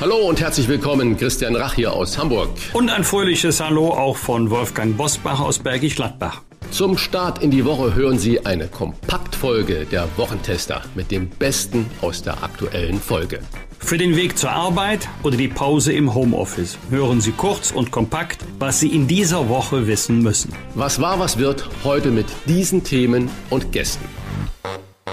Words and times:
Hallo 0.00 0.16
und 0.16 0.40
herzlich 0.40 0.66
willkommen, 0.66 1.18
Christian 1.18 1.54
Rach 1.54 1.74
hier 1.74 1.92
aus 1.92 2.16
Hamburg. 2.16 2.48
Und 2.72 2.88
ein 2.88 3.04
fröhliches 3.04 3.60
Hallo 3.60 3.90
auch 3.90 4.16
von 4.16 4.48
Wolfgang 4.48 4.96
Bosbach 4.96 5.40
aus 5.40 5.58
Bergisch 5.58 5.94
Gladbach. 5.94 6.40
Zum 6.70 6.96
Start 6.96 7.42
in 7.42 7.50
die 7.50 7.66
Woche 7.66 7.94
hören 7.94 8.18
Sie 8.18 8.46
eine 8.46 8.68
Kompaktfolge 8.68 9.84
der 9.84 10.08
Wochentester 10.16 10.80
mit 10.94 11.10
dem 11.10 11.28
Besten 11.28 11.84
aus 12.00 12.22
der 12.22 12.42
aktuellen 12.42 12.98
Folge. 12.98 13.40
Für 13.78 13.98
den 13.98 14.16
Weg 14.16 14.38
zur 14.38 14.52
Arbeit 14.52 15.06
oder 15.22 15.36
die 15.36 15.48
Pause 15.48 15.92
im 15.92 16.14
Homeoffice 16.14 16.78
hören 16.88 17.20
Sie 17.20 17.32
kurz 17.32 17.70
und 17.70 17.90
kompakt, 17.90 18.38
was 18.58 18.80
Sie 18.80 18.88
in 18.88 19.06
dieser 19.06 19.50
Woche 19.50 19.86
wissen 19.86 20.22
müssen. 20.22 20.54
Was 20.74 21.02
war, 21.02 21.18
was 21.18 21.36
wird 21.36 21.68
heute 21.84 22.10
mit 22.10 22.26
diesen 22.46 22.84
Themen 22.84 23.28
und 23.50 23.70
Gästen? 23.70 24.06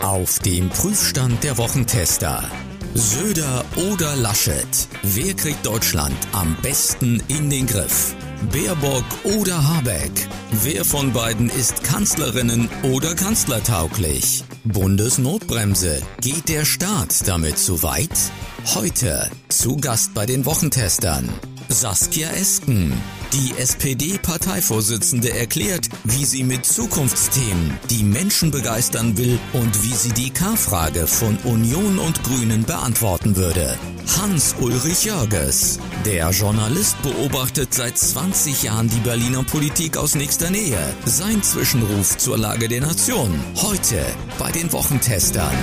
Auf 0.01 0.39
dem 0.39 0.69
Prüfstand 0.69 1.43
der 1.43 1.57
Wochentester. 1.57 2.49
Söder 2.97 3.63
oder 3.91 4.15
Laschet? 4.15 4.87
Wer 5.03 5.35
kriegt 5.35 5.63
Deutschland 5.67 6.17
am 6.31 6.57
besten 6.63 7.21
in 7.27 7.47
den 7.47 7.67
Griff? 7.67 8.15
Baerbock 8.51 9.05
oder 9.23 9.67
Habeck? 9.67 10.27
Wer 10.63 10.83
von 10.83 11.13
beiden 11.13 11.47
ist 11.47 11.83
Kanzlerinnen 11.83 12.67
oder 12.81 13.13
kanzlertauglich? 13.13 14.43
Bundesnotbremse. 14.63 16.01
Geht 16.21 16.49
der 16.49 16.65
Staat 16.65 17.27
damit 17.27 17.59
zu 17.59 17.83
weit? 17.83 18.17
Heute 18.73 19.29
zu 19.47 19.77
Gast 19.77 20.15
bei 20.15 20.25
den 20.25 20.47
Wochentestern. 20.47 21.29
Saskia 21.69 22.29
Esken. 22.31 22.93
Die 23.33 23.53
SPD-Parteivorsitzende 23.57 25.31
erklärt, 25.31 25.89
wie 26.05 26.23
sie 26.23 26.43
mit 26.43 26.65
Zukunftsthemen 26.65 27.77
die 27.89 28.03
Menschen 28.03 28.51
begeistern 28.51 29.17
will 29.17 29.37
und 29.53 29.83
wie 29.83 29.93
sie 29.93 30.11
die 30.11 30.29
K-Frage 30.29 31.07
von 31.07 31.37
Union 31.43 31.99
und 31.99 32.23
Grünen 32.23 32.63
beantworten 32.63 33.35
würde. 33.35 33.77
Hans-Ulrich 34.17 35.03
Jörges. 35.03 35.79
Der 36.05 36.29
Journalist 36.31 37.01
beobachtet 37.01 37.73
seit 37.73 37.97
20 37.97 38.63
Jahren 38.63 38.89
die 38.89 38.99
Berliner 38.99 39.43
Politik 39.43 39.97
aus 39.97 40.15
nächster 40.15 40.49
Nähe. 40.49 40.79
Sein 41.05 41.43
Zwischenruf 41.43 42.17
zur 42.17 42.37
Lage 42.37 42.69
der 42.69 42.81
Nation. 42.81 43.37
Heute 43.57 44.05
bei 44.39 44.51
den 44.51 44.71
Wochentestern. 44.71 45.53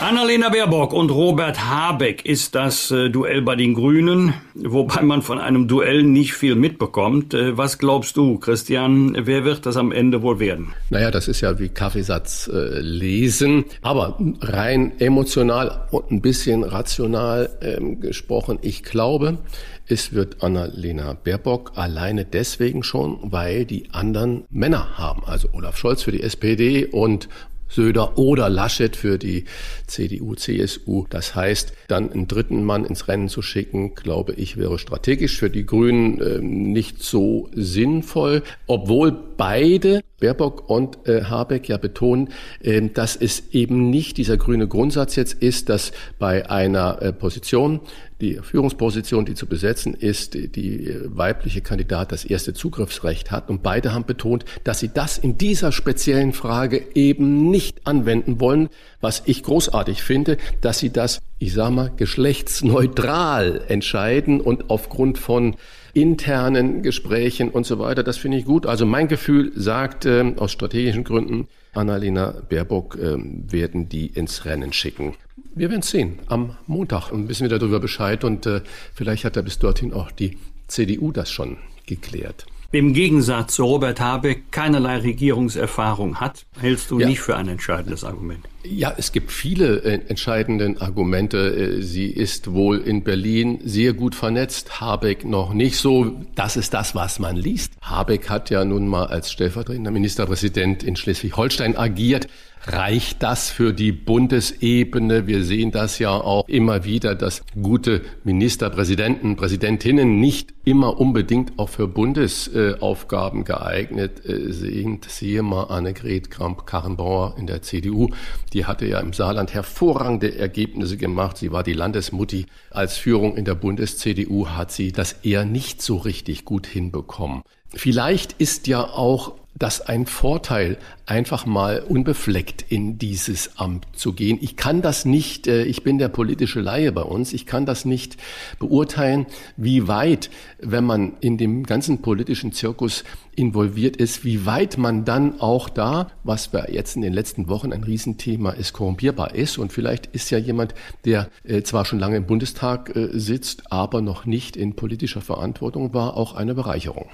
Annalena 0.00 0.48
Baerbock 0.48 0.92
und 0.92 1.10
Robert 1.10 1.70
Habeck 1.70 2.26
ist 2.26 2.54
das 2.54 2.90
äh, 2.90 3.10
Duell 3.10 3.42
bei 3.42 3.54
den 3.54 3.74
Grünen, 3.74 4.34
wobei 4.54 5.02
man 5.02 5.22
von 5.22 5.38
einem 5.38 5.68
Duell 5.68 6.02
nicht 6.02 6.34
viel 6.34 6.56
mitbekommt. 6.56 7.32
Äh, 7.32 7.56
was 7.56 7.78
glaubst 7.78 8.16
du, 8.16 8.38
Christian, 8.38 9.16
wer 9.26 9.44
wird 9.44 9.66
das 9.66 9.76
am 9.76 9.92
Ende 9.92 10.20
wohl 10.22 10.40
werden? 10.40 10.74
Naja, 10.90 11.10
das 11.10 11.28
ist 11.28 11.40
ja 11.40 11.58
wie 11.58 11.68
Kaffeesatz 11.68 12.50
äh, 12.52 12.80
lesen, 12.80 13.64
aber 13.82 14.18
rein 14.40 14.92
emotional 14.98 15.86
und 15.90 16.10
ein 16.10 16.20
bisschen 16.20 16.64
rational 16.64 17.56
ähm, 17.62 18.00
gesprochen, 18.00 18.58
ich 18.62 18.82
glaube, 18.82 19.38
es 19.86 20.12
wird 20.12 20.42
Annalena 20.42 21.12
Baerbock 21.12 21.72
alleine 21.76 22.24
deswegen 22.24 22.82
schon, 22.82 23.18
weil 23.22 23.64
die 23.64 23.90
anderen 23.92 24.44
Männer 24.50 24.98
haben. 24.98 25.22
Also 25.26 25.48
Olaf 25.52 25.76
Scholz 25.76 26.02
für 26.02 26.12
die 26.12 26.22
SPD 26.22 26.86
und 26.86 27.28
Söder 27.74 28.18
oder 28.18 28.48
Laschet 28.48 28.96
für 28.96 29.18
die 29.18 29.44
CDU, 29.86 30.34
CSU. 30.34 31.06
Das 31.10 31.34
heißt, 31.34 31.72
dann 31.88 32.12
einen 32.12 32.28
dritten 32.28 32.64
Mann 32.64 32.84
ins 32.84 33.08
Rennen 33.08 33.28
zu 33.28 33.42
schicken, 33.42 33.94
glaube 33.94 34.34
ich, 34.34 34.56
wäre 34.56 34.78
strategisch 34.78 35.38
für 35.38 35.50
die 35.50 35.66
Grünen 35.66 36.20
äh, 36.20 36.38
nicht 36.40 37.02
so 37.02 37.48
sinnvoll, 37.52 38.42
obwohl 38.66 39.12
beide 39.36 40.02
Baerbock 40.20 40.70
und 40.70 41.06
äh, 41.08 41.24
Habeck 41.24 41.68
ja 41.68 41.76
betonen, 41.76 42.30
äh, 42.62 42.80
dass 42.82 43.16
es 43.16 43.52
eben 43.52 43.90
nicht 43.90 44.16
dieser 44.16 44.36
grüne 44.36 44.68
Grundsatz 44.68 45.16
jetzt 45.16 45.34
ist, 45.34 45.68
dass 45.68 45.92
bei 46.18 46.48
einer 46.48 47.02
äh, 47.02 47.12
Position, 47.12 47.80
die 48.20 48.36
Führungsposition, 48.36 49.26
die 49.26 49.34
zu 49.34 49.46
besetzen 49.46 49.92
ist, 49.92 50.34
die, 50.34 50.48
die 50.48 50.94
weibliche 51.04 51.60
Kandidat 51.60 52.12
das 52.12 52.24
erste 52.24 52.54
Zugriffsrecht 52.54 53.30
hat. 53.30 53.50
Und 53.50 53.62
beide 53.62 53.92
haben 53.92 54.06
betont, 54.06 54.44
dass 54.62 54.78
sie 54.78 54.88
das 54.88 55.18
in 55.18 55.36
dieser 55.36 55.72
speziellen 55.72 56.32
Frage 56.32 56.86
eben 56.94 57.50
nicht 57.50 57.86
anwenden 57.86 58.40
wollen, 58.40 58.68
was 59.00 59.22
ich 59.26 59.42
großartig 59.42 60.02
finde, 60.02 60.38
dass 60.60 60.78
sie 60.78 60.90
das, 60.90 61.20
ich 61.38 61.52
sage 61.52 61.74
mal, 61.74 61.90
geschlechtsneutral 61.96 63.62
entscheiden 63.68 64.40
und 64.40 64.70
aufgrund 64.70 65.18
von 65.18 65.56
internen 65.94 66.82
Gesprächen 66.82 67.50
und 67.50 67.64
so 67.64 67.78
weiter. 67.78 68.02
Das 68.02 68.16
finde 68.16 68.38
ich 68.38 68.44
gut. 68.44 68.66
Also 68.66 68.84
mein 68.84 69.08
Gefühl 69.08 69.52
sagt 69.54 70.04
äh, 70.04 70.34
aus 70.36 70.52
strategischen 70.52 71.04
Gründen, 71.04 71.48
Annalena 71.72 72.34
Baerbock 72.48 72.96
äh, 72.96 73.16
werden 73.16 73.88
die 73.88 74.06
ins 74.06 74.44
Rennen 74.44 74.72
schicken. 74.72 75.14
Wir 75.54 75.70
werden 75.70 75.82
sehen. 75.82 76.18
Am 76.26 76.56
Montag 76.66 77.10
wissen 77.12 77.48
wir 77.48 77.58
darüber 77.58 77.80
Bescheid 77.80 78.24
und 78.24 78.46
äh, 78.46 78.60
vielleicht 78.92 79.24
hat 79.24 79.36
er 79.36 79.42
bis 79.42 79.58
dorthin 79.58 79.92
auch 79.92 80.10
die 80.10 80.38
CDU 80.68 81.12
das 81.12 81.30
schon 81.30 81.58
geklärt 81.86 82.46
im 82.74 82.92
Gegensatz 82.92 83.54
zu 83.54 83.64
Robert 83.64 84.00
Habeck 84.00 84.50
keinerlei 84.50 84.98
Regierungserfahrung 84.98 86.16
hat, 86.16 86.44
hältst 86.60 86.90
du 86.90 86.98
ja. 86.98 87.06
nicht 87.06 87.20
für 87.20 87.36
ein 87.36 87.46
entscheidendes 87.46 88.02
Argument. 88.02 88.48
Ja, 88.64 88.92
es 88.96 89.12
gibt 89.12 89.30
viele 89.30 89.84
äh, 89.84 90.00
entscheidende 90.08 90.74
Argumente. 90.80 91.38
Äh, 91.54 91.82
sie 91.82 92.06
ist 92.06 92.52
wohl 92.52 92.78
in 92.78 93.04
Berlin 93.04 93.60
sehr 93.62 93.92
gut 93.92 94.16
vernetzt, 94.16 94.80
Habeck 94.80 95.24
noch 95.24 95.52
nicht 95.52 95.76
so. 95.76 96.16
Das 96.34 96.56
ist 96.56 96.74
das, 96.74 96.96
was 96.96 97.20
man 97.20 97.36
liest. 97.36 97.73
Habeck 97.96 98.28
hat 98.28 98.50
ja 98.50 98.64
nun 98.64 98.88
mal 98.88 99.06
als 99.06 99.30
stellvertretender 99.30 99.90
Ministerpräsident 99.90 100.82
in 100.82 100.96
Schleswig-Holstein 100.96 101.76
agiert. 101.76 102.28
Reicht 102.66 103.22
das 103.22 103.50
für 103.50 103.74
die 103.74 103.92
Bundesebene? 103.92 105.26
Wir 105.26 105.44
sehen 105.44 105.70
das 105.70 105.98
ja 105.98 106.12
auch 106.12 106.48
immer 106.48 106.84
wieder, 106.84 107.14
dass 107.14 107.42
gute 107.60 108.00
Ministerpräsidenten, 108.24 109.36
Präsidentinnen 109.36 110.18
nicht 110.18 110.54
immer 110.64 110.98
unbedingt 110.98 111.58
auch 111.58 111.68
für 111.68 111.86
Bundesaufgaben 111.86 113.44
geeignet 113.44 114.24
äh, 114.24 114.50
sind. 114.50 115.04
Siehe 115.10 115.42
mal 115.42 115.64
Annegret 115.64 116.30
Kramp-Karrenbauer 116.30 117.36
in 117.38 117.46
der 117.46 117.60
CDU. 117.60 118.08
Die 118.54 118.64
hatte 118.64 118.86
ja 118.86 118.98
im 119.00 119.12
Saarland 119.12 119.52
hervorragende 119.52 120.38
Ergebnisse 120.38 120.96
gemacht. 120.96 121.36
Sie 121.36 121.52
war 121.52 121.64
die 121.64 121.74
Landesmutti. 121.74 122.46
Als 122.70 122.96
Führung 122.96 123.36
in 123.36 123.44
der 123.44 123.56
Bundes-CDU 123.56 124.48
hat 124.48 124.72
sie 124.72 124.90
das 124.90 125.12
eher 125.22 125.44
nicht 125.44 125.82
so 125.82 125.98
richtig 125.98 126.46
gut 126.46 126.66
hinbekommen. 126.66 127.42
Vielleicht 127.76 128.34
ist 128.34 128.66
ja 128.66 128.82
auch 128.82 129.32
das 129.56 129.80
ein 129.80 130.06
Vorteil, 130.06 130.78
einfach 131.06 131.46
mal 131.46 131.80
unbefleckt 131.80 132.64
in 132.68 132.98
dieses 132.98 133.56
Amt 133.56 133.86
zu 133.94 134.12
gehen. 134.12 134.38
Ich 134.40 134.56
kann 134.56 134.82
das 134.82 135.04
nicht, 135.04 135.46
äh, 135.46 135.62
ich 135.62 135.84
bin 135.84 135.98
der 135.98 136.08
politische 136.08 136.60
Laie 136.60 136.90
bei 136.90 137.02
uns, 137.02 137.32
ich 137.32 137.46
kann 137.46 137.64
das 137.64 137.84
nicht 137.84 138.16
beurteilen, 138.58 139.26
wie 139.56 139.86
weit, 139.86 140.30
wenn 140.58 140.84
man 140.84 141.12
in 141.20 141.38
dem 141.38 141.64
ganzen 141.64 142.02
politischen 142.02 142.52
Zirkus 142.52 143.04
involviert 143.36 143.96
ist, 143.96 144.24
wie 144.24 144.44
weit 144.44 144.76
man 144.76 145.04
dann 145.04 145.40
auch 145.40 145.68
da, 145.68 146.10
was 146.24 146.52
wir 146.52 146.72
jetzt 146.72 146.96
in 146.96 147.02
den 147.02 147.12
letzten 147.12 147.48
Wochen 147.48 147.72
ein 147.72 147.84
Riesenthema 147.84 148.50
ist, 148.50 148.72
korrumpierbar 148.72 149.34
ist. 149.34 149.58
Und 149.58 149.72
vielleicht 149.72 150.06
ist 150.06 150.30
ja 150.30 150.38
jemand, 150.38 150.74
der 151.04 151.28
äh, 151.44 151.62
zwar 151.62 151.84
schon 151.84 152.00
lange 152.00 152.16
im 152.16 152.26
Bundestag 152.26 152.94
äh, 152.96 153.10
sitzt, 153.12 153.70
aber 153.70 154.00
noch 154.00 154.26
nicht 154.26 154.56
in 154.56 154.74
politischer 154.74 155.20
Verantwortung 155.20 155.94
war, 155.94 156.16
auch 156.16 156.34
eine 156.34 156.54
Bereicherung. 156.54 157.08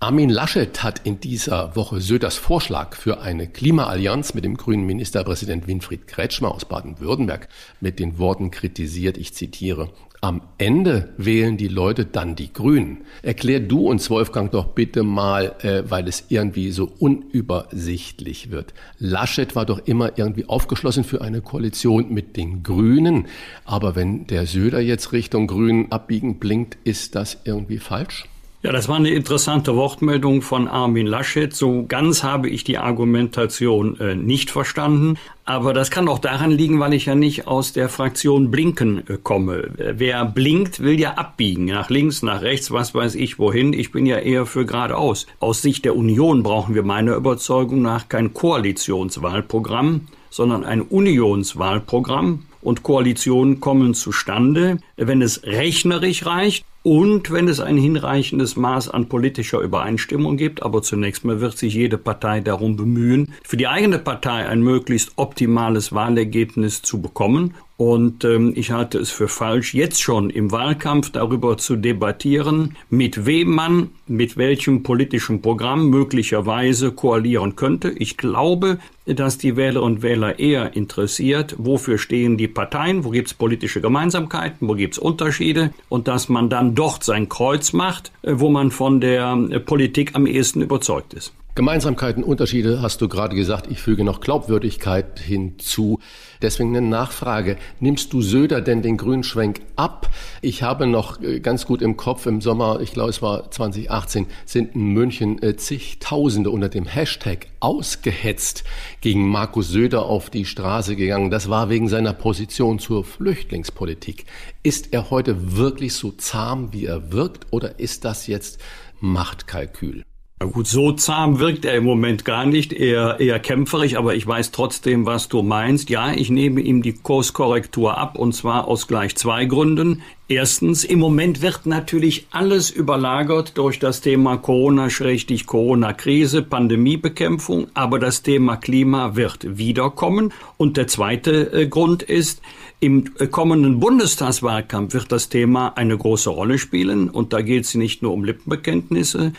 Armin 0.00 0.28
Laschet 0.28 0.82
hat 0.82 1.00
in 1.04 1.20
dieser 1.20 1.76
Woche 1.76 2.00
Söders 2.00 2.36
Vorschlag 2.36 2.94
für 2.94 3.20
eine 3.20 3.46
Klimaallianz 3.46 4.34
mit 4.34 4.44
dem 4.44 4.56
grünen 4.56 4.84
Ministerpräsident 4.84 5.66
Winfried 5.66 6.06
Kretschmer 6.06 6.52
aus 6.52 6.66
Baden-Württemberg 6.66 7.48
mit 7.80 7.98
den 7.98 8.18
Worten 8.18 8.50
kritisiert, 8.50 9.16
ich 9.16 9.32
zitiere, 9.32 9.88
am 10.20 10.40
Ende 10.56 11.12
wählen 11.18 11.58
die 11.58 11.68
Leute 11.68 12.06
dann 12.06 12.34
die 12.34 12.52
Grünen. 12.52 13.04
Erklär 13.22 13.60
du 13.60 13.88
uns, 13.88 14.08
Wolfgang, 14.08 14.50
doch 14.50 14.68
bitte 14.68 15.02
mal, 15.02 15.54
äh, 15.60 15.82
weil 15.86 16.08
es 16.08 16.24
irgendwie 16.30 16.70
so 16.70 16.90
unübersichtlich 16.98 18.50
wird. 18.50 18.72
Laschet 18.98 19.54
war 19.54 19.66
doch 19.66 19.80
immer 19.86 20.16
irgendwie 20.16 20.48
aufgeschlossen 20.48 21.04
für 21.04 21.20
eine 21.20 21.42
Koalition 21.42 22.12
mit 22.12 22.38
den 22.38 22.62
Grünen. 22.62 23.26
Aber 23.66 23.96
wenn 23.96 24.26
der 24.26 24.46
Söder 24.46 24.80
jetzt 24.80 25.12
Richtung 25.12 25.46
Grünen 25.46 25.92
abbiegen 25.92 26.38
blinkt, 26.38 26.78
ist 26.84 27.14
das 27.14 27.38
irgendwie 27.44 27.78
falsch? 27.78 28.24
Ja, 28.64 28.72
das 28.72 28.88
war 28.88 28.96
eine 28.96 29.10
interessante 29.10 29.76
Wortmeldung 29.76 30.40
von 30.40 30.68
Armin 30.68 31.06
Laschet. 31.06 31.54
So 31.54 31.84
ganz 31.86 32.22
habe 32.22 32.48
ich 32.48 32.64
die 32.64 32.78
Argumentation 32.78 34.00
äh, 34.00 34.14
nicht 34.14 34.50
verstanden. 34.50 35.18
Aber 35.44 35.74
das 35.74 35.90
kann 35.90 36.08
auch 36.08 36.18
daran 36.18 36.50
liegen, 36.50 36.80
weil 36.80 36.94
ich 36.94 37.04
ja 37.04 37.14
nicht 37.14 37.46
aus 37.46 37.74
der 37.74 37.90
Fraktion 37.90 38.50
Blinken 38.50 39.06
äh, 39.06 39.18
komme. 39.22 39.68
Wer 39.76 40.24
blinkt, 40.24 40.80
will 40.80 40.98
ja 40.98 41.12
abbiegen. 41.12 41.66
Nach 41.66 41.90
links, 41.90 42.22
nach 42.22 42.40
rechts, 42.40 42.70
was 42.70 42.94
weiß 42.94 43.16
ich 43.16 43.38
wohin. 43.38 43.74
Ich 43.74 43.92
bin 43.92 44.06
ja 44.06 44.16
eher 44.16 44.46
für 44.46 44.64
geradeaus. 44.64 45.26
Aus 45.40 45.60
Sicht 45.60 45.84
der 45.84 45.94
Union 45.94 46.42
brauchen 46.42 46.74
wir 46.74 46.84
meiner 46.84 47.16
Überzeugung 47.16 47.82
nach 47.82 48.08
kein 48.08 48.32
Koalitionswahlprogramm, 48.32 50.06
sondern 50.30 50.64
ein 50.64 50.80
Unionswahlprogramm 50.80 52.46
und 52.62 52.82
Koalitionen 52.82 53.60
kommen 53.60 53.92
zustande, 53.92 54.78
wenn 54.96 55.20
es 55.20 55.42
rechnerisch 55.44 56.24
reicht 56.24 56.64
und 56.84 57.30
wenn 57.32 57.48
es 57.48 57.60
ein 57.60 57.78
hinreichendes 57.78 58.56
Maß 58.56 58.90
an 58.90 59.08
politischer 59.08 59.58
Übereinstimmung 59.60 60.36
gibt. 60.36 60.62
Aber 60.62 60.82
zunächst 60.82 61.24
mal 61.24 61.40
wird 61.40 61.56
sich 61.56 61.72
jede 61.74 61.96
Partei 61.96 62.40
darum 62.40 62.76
bemühen, 62.76 63.32
für 63.42 63.56
die 63.56 63.66
eigene 63.66 63.98
Partei 63.98 64.46
ein 64.46 64.60
möglichst 64.60 65.12
optimales 65.16 65.94
Wahlergebnis 65.94 66.82
zu 66.82 67.00
bekommen. 67.00 67.54
Und 67.76 68.24
ähm, 68.24 68.52
ich 68.54 68.70
halte 68.70 68.98
es 68.98 69.10
für 69.10 69.26
falsch, 69.26 69.74
jetzt 69.74 70.00
schon 70.00 70.30
im 70.30 70.52
Wahlkampf 70.52 71.10
darüber 71.10 71.56
zu 71.56 71.74
debattieren, 71.74 72.76
mit 72.88 73.26
wem 73.26 73.50
man, 73.50 73.90
mit 74.06 74.36
welchem 74.36 74.84
politischen 74.84 75.42
Programm 75.42 75.88
möglicherweise 75.90 76.92
koalieren 76.92 77.56
könnte. 77.56 77.90
Ich 77.90 78.16
glaube, 78.16 78.78
dass 79.06 79.38
die 79.38 79.56
Wähler 79.56 79.82
und 79.82 80.02
Wähler 80.02 80.38
eher 80.38 80.76
interessiert, 80.76 81.56
wofür 81.58 81.98
stehen 81.98 82.36
die 82.36 82.46
Parteien, 82.46 83.04
wo 83.04 83.10
gibt 83.10 83.28
es 83.28 83.34
politische 83.34 83.80
Gemeinsamkeiten, 83.80 84.68
wo 84.68 84.74
gibt 84.74 84.94
es 84.94 84.98
Unterschiede 84.98 85.74
und 85.88 86.06
dass 86.06 86.28
man 86.28 86.48
dann 86.48 86.73
dort 86.74 87.04
sein 87.04 87.28
Kreuz 87.28 87.72
macht, 87.72 88.12
äh, 88.22 88.32
wo 88.34 88.50
man 88.50 88.70
von 88.70 89.00
der 89.00 89.36
äh, 89.50 89.60
Politik 89.60 90.14
am 90.14 90.26
ehesten 90.26 90.60
überzeugt 90.60 91.14
ist. 91.14 91.32
Gemeinsamkeiten, 91.54 92.24
Unterschiede 92.24 92.82
hast 92.82 93.00
du 93.00 93.08
gerade 93.08 93.36
gesagt. 93.36 93.68
Ich 93.70 93.80
füge 93.80 94.02
noch 94.02 94.20
Glaubwürdigkeit 94.20 95.20
hinzu. 95.20 96.00
Deswegen 96.44 96.76
eine 96.76 96.86
Nachfrage. 96.86 97.56
Nimmst 97.80 98.12
du 98.12 98.20
Söder 98.20 98.60
denn 98.60 98.82
den 98.82 98.98
Grünschwenk 98.98 99.62
ab? 99.76 100.10
Ich 100.42 100.62
habe 100.62 100.86
noch 100.86 101.22
äh, 101.22 101.40
ganz 101.40 101.64
gut 101.64 101.80
im 101.80 101.96
Kopf, 101.96 102.26
im 102.26 102.42
Sommer, 102.42 102.80
ich 102.82 102.92
glaube 102.92 103.08
es 103.08 103.22
war 103.22 103.50
2018, 103.50 104.26
sind 104.44 104.74
in 104.74 104.88
München 104.92 105.42
äh, 105.42 105.56
zigtausende 105.56 106.50
unter 106.50 106.68
dem 106.68 106.84
Hashtag 106.84 107.46
ausgehetzt 107.60 108.62
gegen 109.00 109.26
Markus 109.26 109.70
Söder 109.70 110.04
auf 110.04 110.28
die 110.28 110.44
Straße 110.44 110.96
gegangen. 110.96 111.30
Das 111.30 111.48
war 111.48 111.70
wegen 111.70 111.88
seiner 111.88 112.12
Position 112.12 112.78
zur 112.78 113.04
Flüchtlingspolitik. 113.04 114.26
Ist 114.62 114.92
er 114.92 115.08
heute 115.08 115.56
wirklich 115.56 115.94
so 115.94 116.10
zahm, 116.10 116.74
wie 116.74 116.84
er 116.84 117.10
wirkt, 117.10 117.46
oder 117.52 117.78
ist 117.78 118.04
das 118.04 118.26
jetzt 118.26 118.60
Machtkalkül? 119.00 120.04
Na 120.44 120.50
gut, 120.50 120.66
so 120.66 120.92
zahm 120.92 121.38
wirkt 121.38 121.64
er 121.64 121.76
im 121.76 121.84
Moment 121.84 122.26
gar 122.26 122.44
nicht, 122.44 122.74
eher, 122.74 123.18
eher 123.18 123.40
kämpferig, 123.40 123.96
aber 123.96 124.14
ich 124.14 124.26
weiß 124.26 124.50
trotzdem, 124.50 125.06
was 125.06 125.30
du 125.30 125.40
meinst. 125.40 125.88
Ja, 125.88 126.12
ich 126.12 126.28
nehme 126.28 126.60
ihm 126.60 126.82
die 126.82 126.92
Kurskorrektur 126.92 127.96
ab 127.96 128.18
und 128.18 128.34
zwar 128.34 128.68
aus 128.68 128.86
gleich 128.86 129.16
zwei 129.16 129.46
Gründen. 129.46 130.02
Erstens, 130.28 130.84
im 130.84 130.98
Moment 130.98 131.40
wird 131.40 131.64
natürlich 131.64 132.26
alles 132.30 132.70
überlagert 132.70 133.56
durch 133.56 133.78
das 133.78 134.02
Thema 134.02 134.36
Corona-Corona-Krise, 134.36 136.42
Pandemiebekämpfung, 136.42 137.68
aber 137.72 137.98
das 137.98 138.22
Thema 138.22 138.56
Klima 138.56 139.16
wird 139.16 139.58
wiederkommen. 139.58 140.34
Und 140.58 140.76
der 140.76 140.88
zweite 140.88 141.54
äh, 141.54 141.66
Grund 141.66 142.02
ist, 142.02 142.42
im 142.80 143.12
äh, 143.18 143.28
kommenden 143.28 143.80
Bundestagswahlkampf 143.80 144.92
wird 144.92 145.10
das 145.10 145.30
Thema 145.30 145.68
eine 145.76 145.96
große 145.96 146.28
Rolle 146.28 146.58
spielen 146.58 147.08
und 147.08 147.32
da 147.32 147.40
geht 147.40 147.64
es 147.64 147.74
nicht 147.74 148.02
nur 148.02 148.12
um 148.12 148.24
Lippenbekenntnisse, 148.24 149.32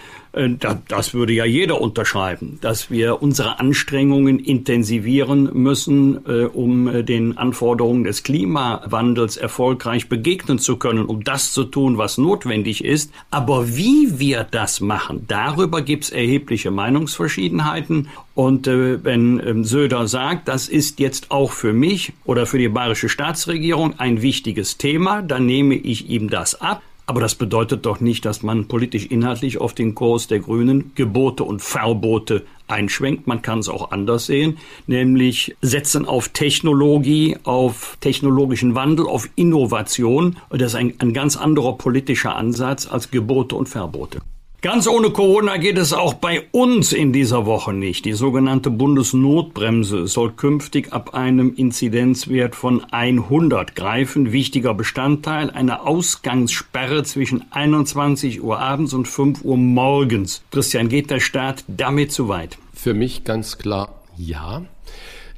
das 0.88 1.14
würde 1.14 1.32
ja 1.32 1.46
jeder 1.46 1.80
unterschreiben, 1.80 2.60
dass 2.62 2.92
wir 2.92 3.22
unsere 3.22 3.60
Anstrengungen 3.60 4.40
intensivieren 4.40 5.50
müssen, 5.54 6.26
äh, 6.28 6.44
um 6.44 7.06
den 7.06 7.38
Anforderungen 7.38 8.04
des 8.04 8.24
Klimawandels 8.24 9.38
erfolgreich 9.38 10.10
begegnen 10.10 10.60
zu 10.60 10.76
können, 10.76 11.06
um 11.06 11.24
das 11.24 11.54
zu 11.54 11.64
tun, 11.64 11.98
was 11.98 12.18
notwendig 12.18 12.84
ist. 12.84 13.12
Aber 13.32 13.78
wie 13.78 14.20
wir 14.20 14.46
das 14.50 14.82
machen, 14.82 15.24
darüber 15.28 15.82
gibt 15.82 16.06
es 16.06 16.10
erhebliche 16.10 16.70
Meinungsverschiedenheiten. 16.70 18.10
Und 18.34 18.68
wenn 18.68 19.40
ähm, 19.40 19.64
Söder 19.64 20.08
sagt, 20.08 20.50
das 20.50 20.68
ist 20.68 21.00
jetzt 21.00 21.32
auch 21.32 21.54
für 21.54 21.72
mich 21.72 22.12
oder 22.26 22.46
für 22.46 22.58
die 22.58 22.68
bayerische 22.68 23.08
Staatsregierung 23.08 23.98
ein 24.00 24.22
wichtiges 24.22 24.78
Thema, 24.78 25.22
dann 25.22 25.46
nehme 25.46 25.76
ich 25.76 26.10
ihm 26.10 26.30
das 26.30 26.60
ab. 26.60 26.82
Aber 27.08 27.22
das 27.22 27.36
bedeutet 27.36 27.86
doch 27.86 28.00
nicht, 28.00 28.26
dass 28.26 28.42
man 28.42 28.68
politisch 28.68 29.06
inhaltlich 29.06 29.60
auf 29.60 29.74
den 29.74 29.94
Kurs 29.94 30.28
der 30.28 30.40
Grünen 30.40 30.92
Gebote 30.96 31.44
und 31.44 31.62
Verbote 31.62 32.46
einschwenkt. 32.68 33.28
Man 33.28 33.44
kann 33.44 33.60
es 33.60 33.70
auch 33.70 33.92
anders 33.92 34.26
sehen, 34.26 34.58
nämlich 34.88 35.56
setzen 35.62 36.06
auf 36.06 36.30
Technologie, 36.30 37.38
auf 37.44 37.98
technologischen 38.02 38.74
Wandel, 38.74 39.06
auf 39.06 39.30
Innovation. 39.36 40.38
Das 40.50 40.74
ist 40.74 40.76
ein, 40.76 40.94
ein 40.98 41.14
ganz 41.14 41.38
anderer 41.38 41.78
politischer 41.78 42.36
Ansatz 42.36 42.88
als 42.88 43.12
Gebote 43.12 43.56
und 43.56 43.70
Verbote. 43.70 44.22
Ganz 44.66 44.88
ohne 44.88 45.12
Corona 45.12 45.58
geht 45.58 45.78
es 45.78 45.94
auch 45.94 46.16
bei 46.16 46.48
uns 46.52 46.92
in 46.92 47.14
dieser 47.14 47.46
Woche 47.46 47.72
nicht. 47.72 48.04
Die 48.04 48.14
sogenannte 48.14 48.72
Bundesnotbremse 48.72 50.08
soll 50.08 50.32
künftig 50.32 50.92
ab 50.92 51.14
einem 51.14 51.54
Inzidenzwert 51.54 52.56
von 52.56 52.84
100 52.84 53.76
greifen. 53.76 54.32
Wichtiger 54.32 54.74
Bestandteil 54.74 55.52
eine 55.52 55.82
Ausgangssperre 55.82 57.04
zwischen 57.04 57.46
21 57.52 58.42
Uhr 58.42 58.58
abends 58.58 58.96
und 58.96 59.08
5 59.08 59.44
Uhr 59.44 59.58
morgens. 59.58 60.42
Christian, 60.50 60.90
geht 60.90 61.12
der 61.12 61.20
Staat 61.20 61.64
damit 61.68 62.12
zu 62.12 62.28
weit? 62.28 62.58
Für 62.74 62.96
mich 62.96 63.24
ganz 63.24 63.60
klar 63.60 64.02
ja. 64.18 64.64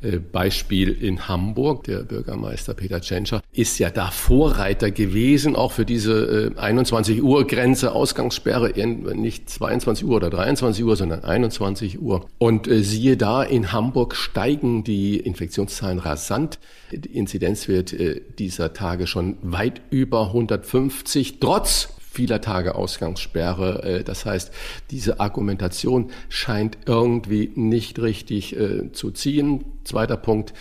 Äh, 0.01 0.19
Beispiel 0.19 0.91
in 0.91 1.27
Hamburg, 1.27 1.85
der 1.85 2.03
Bürgermeister 2.03 2.75
Peter 2.75 3.01
Tschentscher 3.01 3.41
ist 3.51 3.79
ja 3.79 3.89
da 3.89 4.11
Vorreiter 4.11 4.91
gewesen, 4.91 5.55
auch 5.55 5.71
für 5.71 5.85
diese 5.85 6.53
21 6.55 7.17
äh, 7.17 7.21
Uhr 7.21 7.47
Grenze, 7.47 7.94
Ausgangssperre, 7.94 8.73
nicht 9.15 9.49
22 9.49 10.05
Uhr 10.05 10.17
oder 10.17 10.29
23 10.29 10.85
Uhr, 10.85 10.95
sondern 10.95 11.23
21 11.23 11.99
Uhr. 11.99 12.27
Und 12.38 12.67
äh, 12.67 12.83
siehe 12.83 13.17
da, 13.17 13.41
in 13.41 13.71
Hamburg 13.71 14.15
steigen 14.15 14.83
die 14.83 15.17
Infektionszahlen 15.17 15.97
rasant. 15.97 16.59
Die 16.91 17.17
Inzidenzwert 17.17 17.94
dieser 18.39 18.73
Tage 18.73 19.07
schon 19.07 19.38
weit 19.41 19.81
über 19.89 20.27
150, 20.27 21.39
trotz 21.39 21.96
vieler 22.18 22.42
Tage 22.42 22.74
Ausgangssperre. 22.74 23.84
Äh, 23.84 24.04
das 24.04 24.25
heißt, 24.25 24.52
diese 24.90 25.19
Argumentation 25.19 26.10
scheint 26.30 26.80
irgendwie 26.88 27.52
nicht 27.54 28.00
richtig 28.00 28.58
äh, 28.60 28.92
zu 28.92 29.12
ziehen. 29.12 29.64
Zweiter 29.84 30.18
Punkt, 30.18 30.54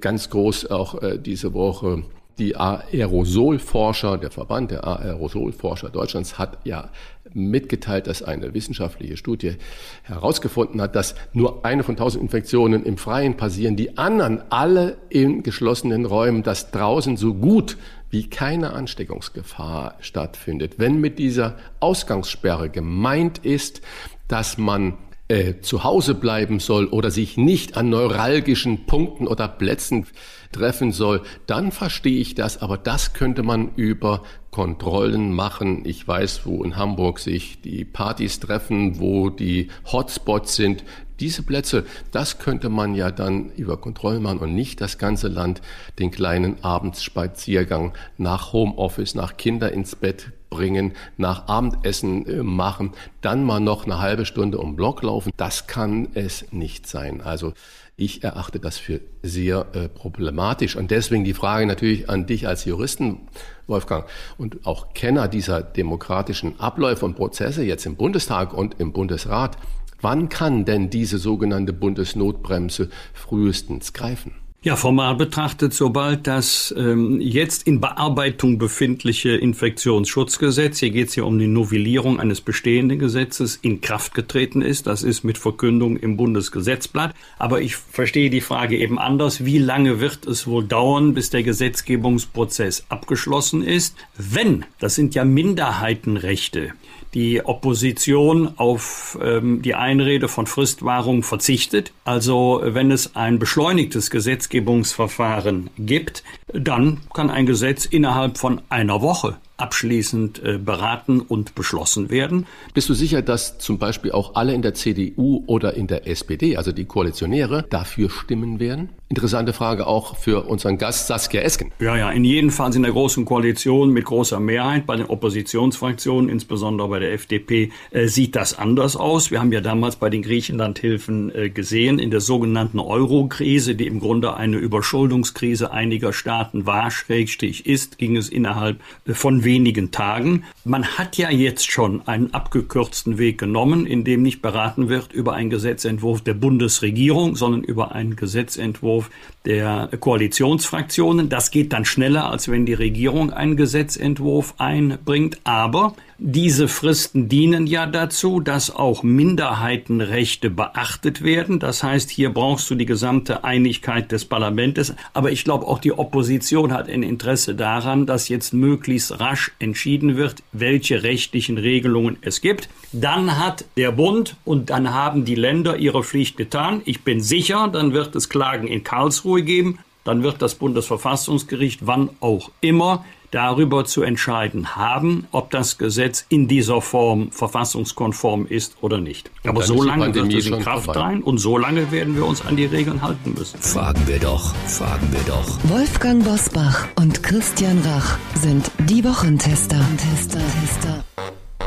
ganz 0.00 0.28
groß 0.28 0.72
auch 0.72 1.00
äh, 1.02 1.18
diese 1.20 1.54
Woche 1.54 2.02
die 2.38 2.56
Aerosolforscher, 2.56 4.18
der 4.18 4.32
Verband 4.32 4.72
der 4.72 4.84
Aerosolforscher 4.84 5.90
Deutschlands 5.90 6.36
hat 6.36 6.58
ja 6.64 6.90
mitgeteilt, 7.32 8.06
dass 8.06 8.22
eine 8.22 8.54
wissenschaftliche 8.54 9.16
Studie 9.16 9.56
herausgefunden 10.02 10.80
hat, 10.80 10.96
dass 10.96 11.14
nur 11.32 11.64
eine 11.64 11.82
von 11.82 11.96
tausend 11.96 12.22
Infektionen 12.22 12.84
im 12.84 12.96
Freien 12.96 13.36
passieren, 13.36 13.76
die 13.76 13.98
anderen 13.98 14.42
alle 14.50 14.96
in 15.10 15.42
geschlossenen 15.42 16.06
Räumen, 16.06 16.42
dass 16.42 16.70
draußen 16.70 17.16
so 17.16 17.34
gut 17.34 17.76
wie 18.14 18.30
keine 18.30 18.72
Ansteckungsgefahr 18.74 19.96
stattfindet. 19.98 20.78
Wenn 20.78 21.00
mit 21.00 21.18
dieser 21.18 21.56
Ausgangssperre 21.80 22.70
gemeint 22.70 23.38
ist, 23.38 23.82
dass 24.28 24.56
man 24.56 24.96
äh, 25.28 25.54
zu 25.60 25.84
Hause 25.84 26.14
bleiben 26.14 26.60
soll 26.60 26.86
oder 26.86 27.10
sich 27.10 27.36
nicht 27.36 27.76
an 27.76 27.88
neuralgischen 27.88 28.84
Punkten 28.84 29.26
oder 29.26 29.48
Plätzen 29.48 30.06
treffen 30.52 30.92
soll, 30.92 31.22
dann 31.46 31.72
verstehe 31.72 32.20
ich 32.20 32.34
das. 32.34 32.60
Aber 32.60 32.76
das 32.76 33.14
könnte 33.14 33.42
man 33.42 33.74
über 33.74 34.22
Kontrollen 34.50 35.32
machen. 35.32 35.82
Ich 35.84 36.06
weiß, 36.06 36.42
wo 36.44 36.62
in 36.62 36.76
Hamburg 36.76 37.18
sich 37.18 37.60
die 37.62 37.84
Partys 37.84 38.38
treffen, 38.38 39.00
wo 39.00 39.30
die 39.30 39.68
Hotspots 39.90 40.56
sind. 40.56 40.84
Diese 41.20 41.42
Plätze, 41.42 41.86
das 42.10 42.38
könnte 42.38 42.68
man 42.68 42.94
ja 42.94 43.10
dann 43.10 43.50
über 43.56 43.78
Kontrollen 43.78 44.22
machen 44.22 44.40
und 44.40 44.54
nicht 44.54 44.80
das 44.80 44.98
ganze 44.98 45.28
Land 45.28 45.62
den 45.98 46.10
kleinen 46.10 46.62
Abendsspaziergang 46.62 47.94
nach 48.18 48.52
Homeoffice, 48.52 49.14
nach 49.14 49.36
Kinder 49.36 49.72
ins 49.72 49.96
Bett 49.96 50.32
bringen, 50.54 50.92
nach 51.16 51.48
Abendessen 51.48 52.26
äh, 52.26 52.42
machen, 52.42 52.92
dann 53.20 53.42
mal 53.42 53.60
noch 53.60 53.84
eine 53.84 53.98
halbe 53.98 54.24
Stunde 54.24 54.58
um 54.58 54.76
Block 54.76 55.02
laufen. 55.02 55.32
Das 55.36 55.66
kann 55.66 56.08
es 56.14 56.46
nicht 56.52 56.86
sein. 56.86 57.20
Also 57.20 57.52
ich 57.96 58.24
erachte 58.24 58.58
das 58.58 58.78
für 58.78 59.00
sehr 59.22 59.66
äh, 59.72 59.88
problematisch. 59.88 60.76
Und 60.76 60.90
deswegen 60.90 61.24
die 61.24 61.34
Frage 61.34 61.66
natürlich 61.66 62.08
an 62.08 62.26
dich 62.26 62.46
als 62.46 62.64
Juristen, 62.64 63.28
Wolfgang, 63.66 64.06
und 64.38 64.66
auch 64.66 64.94
Kenner 64.94 65.28
dieser 65.28 65.62
demokratischen 65.62 66.58
Abläufe 66.60 67.04
und 67.04 67.16
Prozesse 67.16 67.64
jetzt 67.64 67.86
im 67.86 67.96
Bundestag 67.96 68.52
und 68.52 68.80
im 68.80 68.92
Bundesrat. 68.92 69.56
Wann 70.00 70.28
kann 70.28 70.64
denn 70.64 70.90
diese 70.90 71.18
sogenannte 71.18 71.72
Bundesnotbremse 71.72 72.90
frühestens 73.12 73.92
greifen? 73.92 74.43
Ja, 74.64 74.76
formal 74.76 75.14
betrachtet, 75.14 75.74
sobald 75.74 76.26
das 76.26 76.74
ähm, 76.74 77.20
jetzt 77.20 77.66
in 77.66 77.82
Bearbeitung 77.82 78.56
befindliche 78.56 79.36
Infektionsschutzgesetz, 79.36 80.78
hier 80.78 80.88
geht 80.88 81.08
es 81.08 81.16
ja 81.16 81.24
um 81.24 81.38
die 81.38 81.48
Novellierung 81.48 82.18
eines 82.18 82.40
bestehenden 82.40 82.98
Gesetzes, 82.98 83.58
in 83.60 83.82
Kraft 83.82 84.14
getreten 84.14 84.62
ist, 84.62 84.86
das 84.86 85.02
ist 85.02 85.22
mit 85.22 85.36
Verkündung 85.36 85.98
im 85.98 86.16
Bundesgesetzblatt. 86.16 87.14
Aber 87.38 87.60
ich 87.60 87.76
verstehe 87.76 88.30
die 88.30 88.40
Frage 88.40 88.78
eben 88.78 88.98
anders. 88.98 89.44
Wie 89.44 89.58
lange 89.58 90.00
wird 90.00 90.26
es 90.26 90.46
wohl 90.46 90.64
dauern, 90.64 91.12
bis 91.12 91.28
der 91.28 91.42
Gesetzgebungsprozess 91.42 92.86
abgeschlossen 92.88 93.62
ist? 93.62 93.94
Wenn, 94.16 94.64
das 94.78 94.94
sind 94.94 95.14
ja 95.14 95.26
Minderheitenrechte, 95.26 96.72
die 97.14 97.44
Opposition 97.44 98.54
auf 98.56 99.18
ähm, 99.22 99.62
die 99.62 99.74
Einrede 99.74 100.28
von 100.28 100.46
Fristwahrung 100.46 101.22
verzichtet. 101.22 101.92
Also 102.04 102.60
wenn 102.64 102.90
es 102.90 103.16
ein 103.16 103.38
beschleunigtes 103.38 104.10
Gesetzgebungsverfahren 104.10 105.70
gibt, 105.78 106.24
dann 106.52 107.00
kann 107.14 107.30
ein 107.30 107.46
Gesetz 107.46 107.84
innerhalb 107.86 108.38
von 108.38 108.60
einer 108.68 109.00
Woche 109.00 109.36
abschließend 109.56 110.42
äh, 110.42 110.58
beraten 110.58 111.20
und 111.20 111.54
beschlossen 111.54 112.10
werden. 112.10 112.46
Bist 112.72 112.88
du 112.88 112.94
sicher, 112.94 113.22
dass 113.22 113.58
zum 113.58 113.78
Beispiel 113.78 114.12
auch 114.12 114.34
alle 114.34 114.52
in 114.52 114.62
der 114.62 114.74
CDU 114.74 115.44
oder 115.46 115.74
in 115.74 115.86
der 115.86 116.08
SPD, 116.08 116.56
also 116.56 116.72
die 116.72 116.84
Koalitionäre, 116.84 117.64
dafür 117.68 118.10
stimmen 118.10 118.58
werden? 118.58 118.90
Interessante 119.08 119.52
Frage 119.52 119.86
auch 119.86 120.16
für 120.16 120.46
unseren 120.46 120.76
Gast 120.76 121.06
Saskia 121.06 121.42
Esken. 121.42 121.70
Ja, 121.78 121.96
ja, 121.96 122.10
in 122.10 122.24
jedem 122.24 122.50
Fall 122.50 122.74
in 122.74 122.82
der 122.82 122.90
großen 122.90 123.24
Koalition 123.24 123.90
mit 123.90 124.06
großer 124.06 124.40
Mehrheit. 124.40 124.86
Bei 124.86 124.96
den 124.96 125.06
Oppositionsfraktionen, 125.06 126.28
insbesondere 126.28 126.88
bei 126.88 126.98
der 126.98 127.12
FDP, 127.12 127.70
äh, 127.92 128.08
sieht 128.08 128.34
das 128.34 128.58
anders 128.58 128.96
aus. 128.96 129.30
Wir 129.30 129.38
haben 129.38 129.52
ja 129.52 129.60
damals 129.60 129.96
bei 129.96 130.10
den 130.10 130.22
Griechenlandhilfen 130.22 131.32
äh, 131.32 131.50
gesehen, 131.50 132.00
in 132.00 132.10
der 132.10 132.20
sogenannten 132.20 132.80
Euro-Krise, 132.80 133.76
die 133.76 133.86
im 133.86 134.00
Grunde 134.00 134.34
eine 134.34 134.56
Überschuldungskrise 134.56 135.70
einiger 135.70 136.12
Staaten 136.12 136.66
war, 136.66 136.90
schrägstrich 136.90 137.66
ist, 137.66 137.98
ging 137.98 138.16
es 138.16 138.28
innerhalb 138.28 138.80
äh, 139.06 139.12
von 139.12 139.43
wenigen 139.44 139.90
Tagen. 139.90 140.44
Man 140.64 140.84
hat 140.98 141.16
ja 141.16 141.30
jetzt 141.30 141.70
schon 141.70 142.06
einen 142.06 142.34
abgekürzten 142.34 143.18
Weg 143.18 143.38
genommen, 143.38 143.86
in 143.86 144.04
dem 144.04 144.22
nicht 144.22 144.42
beraten 144.42 144.88
wird 144.88 145.12
über 145.12 145.34
einen 145.34 145.50
Gesetzentwurf 145.50 146.22
der 146.22 146.34
Bundesregierung, 146.34 147.36
sondern 147.36 147.62
über 147.62 147.92
einen 147.92 148.16
Gesetzentwurf 148.16 148.74
Entwurf 148.84 149.10
der 149.46 149.90
Koalitionsfraktionen. 150.00 151.28
Das 151.28 151.50
geht 151.50 151.72
dann 151.72 151.84
schneller, 151.84 152.30
als 152.30 152.48
wenn 152.48 152.64
die 152.64 152.74
Regierung 152.74 153.30
einen 153.30 153.56
Gesetzentwurf 153.56 154.54
einbringt. 154.58 155.38
Aber 155.44 155.94
diese 156.18 156.68
Fristen 156.68 157.28
dienen 157.28 157.66
ja 157.66 157.86
dazu, 157.86 158.40
dass 158.40 158.74
auch 158.74 159.02
Minderheitenrechte 159.02 160.48
beachtet 160.48 161.22
werden. 161.22 161.58
Das 161.58 161.82
heißt, 161.82 162.08
hier 162.08 162.32
brauchst 162.32 162.70
du 162.70 162.74
die 162.74 162.86
gesamte 162.86 163.44
Einigkeit 163.44 164.12
des 164.12 164.24
Parlaments. 164.24 164.94
Aber 165.12 165.30
ich 165.30 165.44
glaube, 165.44 165.66
auch 165.66 165.78
die 165.78 165.92
Opposition 165.92 166.72
hat 166.72 166.88
ein 166.88 167.02
Interesse 167.02 167.54
daran, 167.54 168.06
dass 168.06 168.28
jetzt 168.28 168.54
möglichst 168.54 169.20
rasch 169.20 169.52
entschieden 169.58 170.16
wird, 170.16 170.36
welche 170.52 171.02
rechtlichen 171.02 171.58
Regelungen 171.58 172.16
es 172.22 172.40
gibt. 172.40 172.68
Dann 172.92 173.38
hat 173.38 173.64
der 173.76 173.92
Bund 173.92 174.36
und 174.44 174.70
dann 174.70 174.94
haben 174.94 175.24
die 175.24 175.34
Länder 175.34 175.76
ihre 175.76 176.02
Pflicht 176.02 176.36
getan. 176.36 176.80
Ich 176.84 177.02
bin 177.02 177.20
sicher, 177.20 177.68
dann 177.72 177.92
wird 177.92 178.14
es 178.14 178.28
Klagen 178.28 178.68
in 178.68 178.84
Karlsruhe 178.84 179.33
geben. 179.42 179.78
Dann 180.04 180.22
wird 180.22 180.42
das 180.42 180.54
Bundesverfassungsgericht, 180.54 181.86
wann 181.86 182.10
auch 182.20 182.50
immer, 182.60 183.04
darüber 183.34 183.84
zu 183.84 184.02
entscheiden 184.02 184.76
haben, 184.76 185.26
ob 185.32 185.50
das 185.50 185.76
Gesetz 185.76 186.24
in 186.28 186.46
dieser 186.46 186.80
Form 186.80 187.32
verfassungskonform 187.32 188.46
ist 188.46 188.76
oder 188.80 188.98
nicht. 188.98 189.30
Aber 189.44 189.62
so 189.62 189.82
lange 189.82 190.14
wird 190.14 190.32
es 190.32 190.46
in 190.46 190.60
Kraft 190.60 190.94
rein 190.94 191.20
und 191.20 191.38
so 191.38 191.58
lange 191.58 191.90
werden 191.90 192.14
wir 192.14 192.26
uns 192.26 192.46
an 192.46 192.56
die 192.56 192.66
Regeln 192.66 193.02
halten 193.02 193.34
müssen. 193.36 193.58
Fragen 193.60 194.06
wir 194.06 194.20
doch, 194.20 194.54
fragen 194.66 195.08
wir 195.10 195.22
doch. 195.26 195.58
Wolfgang 195.64 196.24
Bosbach 196.24 196.86
und 196.94 197.24
Christian 197.24 197.80
Rach 197.80 198.18
sind 198.36 198.70
die 198.88 199.04
Wochentester. 199.04 199.80
Tester, 199.96 200.38
Tester. 200.60 201.04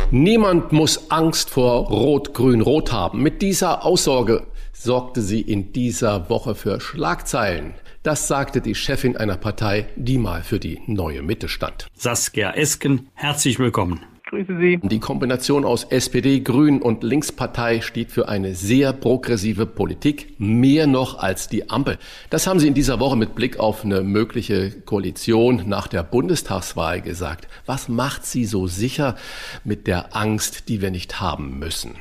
Niemand 0.10 0.72
muss 0.72 1.12
Angst 1.12 1.50
vor 1.50 1.88
Rot-Grün-Rot 1.90 2.94
haben. 2.94 3.22
Mit 3.22 3.42
dieser 3.42 3.84
Aussage 3.84 4.44
sorgte 4.80 5.22
sie 5.22 5.42
in 5.42 5.74
dieser 5.74 6.30
Woche 6.30 6.56
für 6.56 6.80
Schlagzeilen. 6.80 7.74
Das 8.04 8.28
sagte 8.28 8.62
die 8.62 8.76
Chefin 8.76 9.18
einer 9.18 9.38
Partei, 9.38 9.88
die 9.96 10.18
mal 10.18 10.44
für 10.44 10.60
die 10.60 10.82
neue 10.88 11.24
Mitte 11.24 11.50
stand. 11.50 11.88
Saskia 11.94 12.52
Esken, 12.52 13.10
herzlich 13.16 13.60
willkommen. 13.60 14.02
Grüße 14.30 14.58
Sie. 14.60 14.80
Die 14.84 15.00
Kombination 15.00 15.64
aus 15.64 15.86
SPD, 15.86 16.42
Grünen 16.42 16.82
und 16.82 17.02
Linkspartei 17.02 17.80
steht 17.80 18.12
für 18.12 18.28
eine 18.28 18.56
sehr 18.56 18.92
progressive 18.92 19.66
Politik, 19.66 20.36
mehr 20.38 20.86
noch 20.86 21.18
als 21.18 21.48
die 21.48 21.70
Ampel. 21.70 21.98
Das 22.30 22.46
haben 22.46 22.60
Sie 22.60 22.68
in 22.68 22.74
dieser 22.74 23.00
Woche 23.00 23.16
mit 23.16 23.36
Blick 23.36 23.58
auf 23.58 23.86
eine 23.86 24.02
mögliche 24.02 24.72
Koalition 24.82 25.64
nach 25.68 25.88
der 25.88 26.04
Bundestagswahl 26.04 27.02
gesagt. 27.02 27.48
Was 27.66 27.88
macht 27.88 28.26
Sie 28.26 28.44
so 28.44 28.68
sicher 28.68 29.16
mit 29.64 29.88
der 29.88 30.14
Angst, 30.14 30.68
die 30.68 30.82
wir 30.82 30.92
nicht 30.92 31.22
haben 31.22 31.58
müssen? 31.58 31.96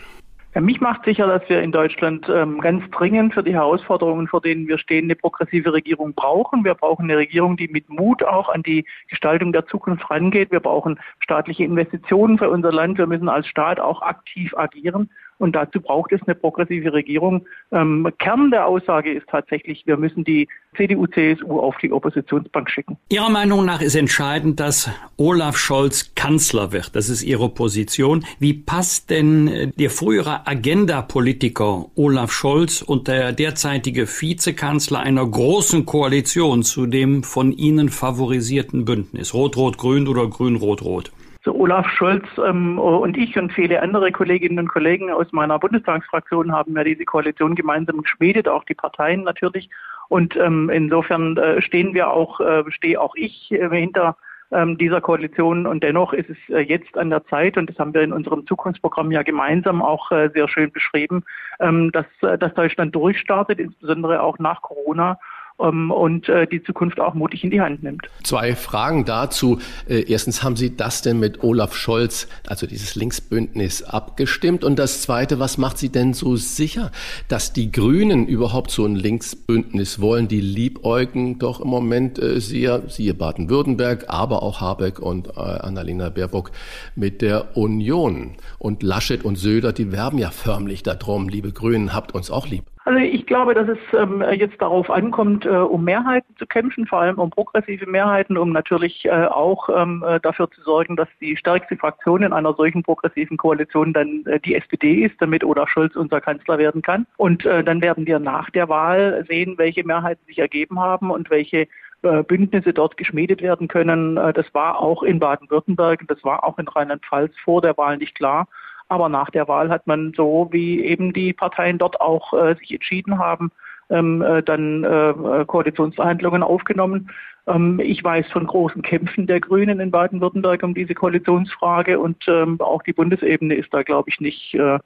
Ja, 0.57 0.63
mich 0.63 0.81
macht 0.81 1.05
sicher, 1.05 1.27
dass 1.27 1.47
wir 1.51 1.61
in 1.61 1.71
Deutschland 1.71 2.31
ähm, 2.31 2.63
ganz 2.63 2.83
dringend 2.91 3.35
für 3.35 3.43
die 3.43 3.53
Herausforderungen, 3.53 4.27
vor 4.27 4.41
denen 4.41 4.67
wir 4.67 4.79
stehen, 4.79 5.05
eine 5.05 5.15
progressive 5.15 5.71
Regierung 5.71 6.15
brauchen. 6.15 6.65
Wir 6.65 6.75
brauchen 6.75 7.03
eine 7.03 7.19
Regierung, 7.19 7.59
die 7.59 7.69
mit 7.69 7.91
Mut 7.91 8.23
auch 8.25 8.49
an 8.49 8.63
die 8.63 8.87
Gestaltung 9.09 9.53
der 9.53 9.67
Zukunft 9.67 10.09
rangeht. 10.09 10.51
Wir 10.51 10.61
brauchen 10.61 10.99
staatliche 11.21 11.65
Investitionen 11.65 12.39
für 12.39 12.49
unser 12.49 12.73
Land. 12.73 12.97
Wir 12.97 13.07
müssen 13.07 13.29
als 13.29 13.47
Staat 13.47 13.79
auch 13.79 14.01
aktiv 14.01 14.57
agieren. 14.57 15.11
Und 15.39 15.55
dazu 15.55 15.81
braucht 15.81 16.13
es 16.13 16.21
eine 16.27 16.35
progressive 16.35 16.93
Regierung. 16.93 17.47
Ähm, 17.71 18.09
Kern 18.19 18.51
der 18.51 18.67
Aussage 18.67 19.13
ist 19.13 19.27
tatsächlich, 19.29 19.87
wir 19.87 19.97
müssen 19.97 20.25
die 20.25 20.49
CDU, 20.77 21.07
CSU 21.07 21.61
auf 21.61 21.77
die 21.79 21.93
Oppositionsbank 21.93 22.71
schicken. 22.71 22.97
Ihrer 23.11 23.31
Meinung 23.31 23.65
nach 23.65 23.81
ist 23.83 23.95
entscheidend, 23.95 24.61
dass 24.61 24.91
Olaf 25.17 25.57
Scholz 25.57 26.15
Kanzler 26.15 26.73
wird. 26.73 26.97
Das 26.97 27.09
ist 27.09 27.23
Ihre 27.23 27.49
Position. 27.49 28.25
Wie 28.39 28.55
passt 28.55 29.11
denn 29.11 29.49
äh, 29.49 29.69
der 29.69 29.91
frühere 29.91 30.47
Agenda-Politiker 30.47 31.87
Olaf 31.97 32.33
Scholz 32.33 32.83
und 32.83 33.09
der 33.09 33.33
derzeitige 33.33 34.07
Vizekanzler 34.07 35.01
einer 35.01 35.27
großen 35.27 35.85
Koalition 35.85 36.63
zu 36.63 36.87
dem 36.87 37.23
von 37.23 37.53
Ihnen 37.53 37.91
favorisierten 37.91 38.85
Bündnis? 38.85 39.35
Rot-Rot-Grün 39.35 40.09
oder 40.09 40.27
Grün-Rot-Rot? 40.29 41.13
So 41.47 41.55
Olaf 41.55 41.89
Scholz 41.91 42.27
ähm, 42.45 42.77
und 42.77 43.17
ich 43.17 43.39
und 43.39 43.53
viele 43.53 43.81
andere 43.81 44.11
Kolleginnen 44.11 44.59
und 44.59 44.69
Kollegen 44.69 45.13
aus 45.13 45.31
meiner 45.31 45.61
Bundestagsfraktion 45.61 46.51
haben 46.51 46.75
ja 46.75 46.83
diese 46.83 47.05
Koalition 47.05 47.55
gemeinsam 47.55 48.03
geschmiedet, 48.03 48.49
auch 48.49 48.65
die 48.65 48.75
Parteien 48.75 49.23
natürlich. 49.23 49.71
Und 50.09 50.35
ähm, 50.35 50.71
insofern 50.71 51.37
äh, 51.37 51.63
stehen 51.63 51.95
wir 51.95 52.11
auch, 52.11 52.41
äh, 52.41 52.65
stehe 52.73 53.01
auch 53.01 53.15
ich 53.15 53.53
äh, 53.53 53.69
hinter 53.71 54.17
ähm, 54.51 54.77
dieser 54.77 55.01
Koalition. 55.01 55.69
Und 55.69 55.85
dennoch 55.85 56.13
ist 56.13 56.31
es 56.31 56.37
äh, 56.49 56.63
jetzt 56.63 56.99
an 56.99 57.11
der 57.11 57.25
Zeit, 57.27 57.57
und 57.57 57.71
das 57.71 57.79
haben 57.79 57.95
wir 57.95 58.03
in 58.03 58.13
unserem 58.13 58.45
Zukunftsprogramm 58.49 59.13
ja 59.13 59.23
gemeinsam 59.23 59.83
auch 59.83 60.11
äh, 60.11 60.31
sehr 60.35 60.49
schön 60.49 60.73
beschrieben, 60.73 61.23
ähm, 61.61 61.93
dass, 61.93 62.07
äh, 62.23 62.37
dass 62.39 62.55
Deutschland 62.55 62.93
durchstartet, 62.93 63.61
insbesondere 63.61 64.21
auch 64.21 64.41
nach 64.41 64.63
Corona 64.63 65.21
ähm, 65.61 65.91
und 65.91 66.29
äh, 66.29 66.47
die 66.47 66.63
Zukunft 66.63 67.01
auch 67.01 67.15
mutig 67.15 67.45
in 67.45 67.51
die 67.51 67.61
Hand 67.61 67.83
nimmt. 67.83 68.07
Zwei 68.23 68.55
Fragen 68.55 69.05
dazu. 69.05 69.59
Äh, 69.89 70.05
erstens, 70.09 70.43
haben 70.43 70.57
Sie 70.57 70.77
das 70.77 71.03
denn 71.03 71.19
mit 71.19 71.43
Olaf 71.43 71.75
Scholz, 71.75 72.29
also 72.47 72.67
dieses 72.67 72.95
Linksbündnis, 72.95 73.83
abgestimmt? 73.83 74.65
Und 74.65 74.79
das 74.79 75.03
Zweite, 75.03 75.39
was 75.39 75.59
macht 75.59 75.79
Sie 75.79 75.91
denn 75.91 76.15
so 76.15 76.37
sicher, 76.37 76.91
dass 77.29 77.53
die 77.53 77.71
Grünen 77.73 78.27
überhaupt 78.27 78.71
so 78.71 78.85
ein 78.85 78.97
Linksbündnis 78.97 80.01
wollen? 80.01 80.29
Die 80.29 80.41
liebäugen 80.41 81.39
doch 81.39 81.61
im 81.61 81.69
Moment 81.69 82.19
äh, 82.19 82.41
sehr, 82.41 82.89
siehe 82.89 83.15
Baden-Württemberg, 83.15 84.07
aber 84.09 84.43
auch 84.43 84.61
Habeck 84.61 84.99
und 84.99 85.29
äh, 85.29 85.41
Annalena 85.41 86.11
Baerbock 86.11 86.51
mit 86.95 87.23
der 87.23 87.57
Union. 87.57 88.37
Und 88.59 88.83
Laschet 88.83 89.25
und 89.25 89.37
Söder, 89.37 89.73
die 89.73 89.93
werben 89.93 90.19
ja 90.19 90.31
förmlich 90.31 90.83
darum, 90.83 91.29
liebe 91.29 91.53
Grünen, 91.53 91.95
habt 91.95 92.15
uns 92.15 92.31
auch 92.31 92.47
lieb. 92.47 92.65
Also 92.87 93.01
ich 93.01 93.27
glaube, 93.27 93.53
dass 93.53 93.69
es 93.69 93.79
ähm, 93.99 94.23
jetzt 94.35 94.63
darauf 94.63 94.89
ankommt, 94.91 95.45
äh, 95.45 95.49
um 95.49 95.83
Mehrheiten 95.83 96.37
zu 96.37 96.47
kämpfen, 96.47 96.87
vor 96.87 97.01
allem 97.01 97.19
um 97.19 97.31
progressive 97.31 97.85
Mehrheiten, 97.85 98.39
um 98.39 98.53
natürlich 98.53 99.05
äh, 99.07 99.25
auch 99.25 99.69
ähm, 99.69 100.05
äh, 100.07 100.21
dafür 100.21 100.49
zu 100.53 100.63
sorgen, 100.63 100.95
dass 100.95 101.09
die 101.21 101.37
stärkste 101.37 101.77
Fraktion 101.77 102.23
in 102.23 102.33
einer 102.33 102.55
solchen 102.55 102.85
progressiven 102.85 103.39
Koalition 103.39 103.93
dann 103.93 104.25
äh, 104.27 104.39
die 104.39 104.55
SPD 104.55 105.05
ist, 105.05 105.21
damit 105.21 105.43
Olaf 105.43 105.69
Scholz 105.69 105.97
unser 105.97 106.21
Kanzler 106.21 106.59
werden 106.59 106.81
kann. 106.81 107.09
Und 107.17 107.45
äh, 107.45 107.65
dann 107.65 107.83
werden 107.83 108.07
wir 108.07 108.21
nach 108.21 108.51
der 108.51 108.69
Wahl 108.69 109.25
sehen, 109.27 109.59
welche 109.59 109.83
Mehrheiten 109.83 110.25
sich 110.25 110.39
ergeben 110.39 110.79
haben 110.79 111.11
und 111.11 111.29
welche 111.29 111.67
äh, 112.03 112.23
Bündnisse 112.23 112.73
dort 112.73 112.97
geschmiedet 112.97 113.43
werden 113.43 113.67
können. 113.67 114.15
Das 114.15 114.47
war 114.55 114.81
auch 114.81 115.03
in 115.03 115.19
Baden-Württemberg, 115.19 116.05
das 116.07 116.23
war 116.23 116.45
auch 116.45 116.57
in 116.61 116.69
Rheinland-Pfalz 116.69 117.35
vor 117.43 117.63
der 117.63 117.77
Wahl 117.77 117.97
nicht 117.97 118.15
klar. 118.15 118.47
Aber 118.89 119.09
nach 119.09 119.31
der 119.31 119.49
Wahl 119.49 119.69
hat 119.71 119.87
man 119.87 120.13
so, 120.17 120.49
wie 120.53 120.85
eben 120.85 121.13
die 121.13 121.33
Parteien 121.33 121.79
dort 121.79 122.01
auch 122.01 122.33
äh, 122.33 122.55
sich 122.57 122.73
entschieden 122.73 123.19
haben, 123.19 123.51
ähm, 123.91 124.23
äh, 124.23 124.43
dann 124.43 124.85
äh, 124.85 125.45
Koalitionsverhandlungen 125.47 126.43
aufgenommen. 126.43 127.11
Ähm, 127.47 127.81
ich 127.81 128.03
weiß 128.03 128.27
von 128.33 128.47
großen 128.47 128.83
Kämpfen 128.83 129.27
der 129.27 129.41
Grünen 129.41 129.81
in 129.81 129.91
Baden-Württemberg 129.91 130.63
um 130.63 130.75
diese 130.75 130.95
Koalitionsfrage 130.95 131.99
und 131.99 132.25
ähm, 132.29 132.61
auch 132.61 132.83
die 132.83 132.93
Bundesebene 132.93 133.55
ist 133.55 133.73
da, 133.73 133.83
glaube 133.83 134.11
ich, 134.11 134.21
nicht 134.21 134.55
äh, 134.55 134.79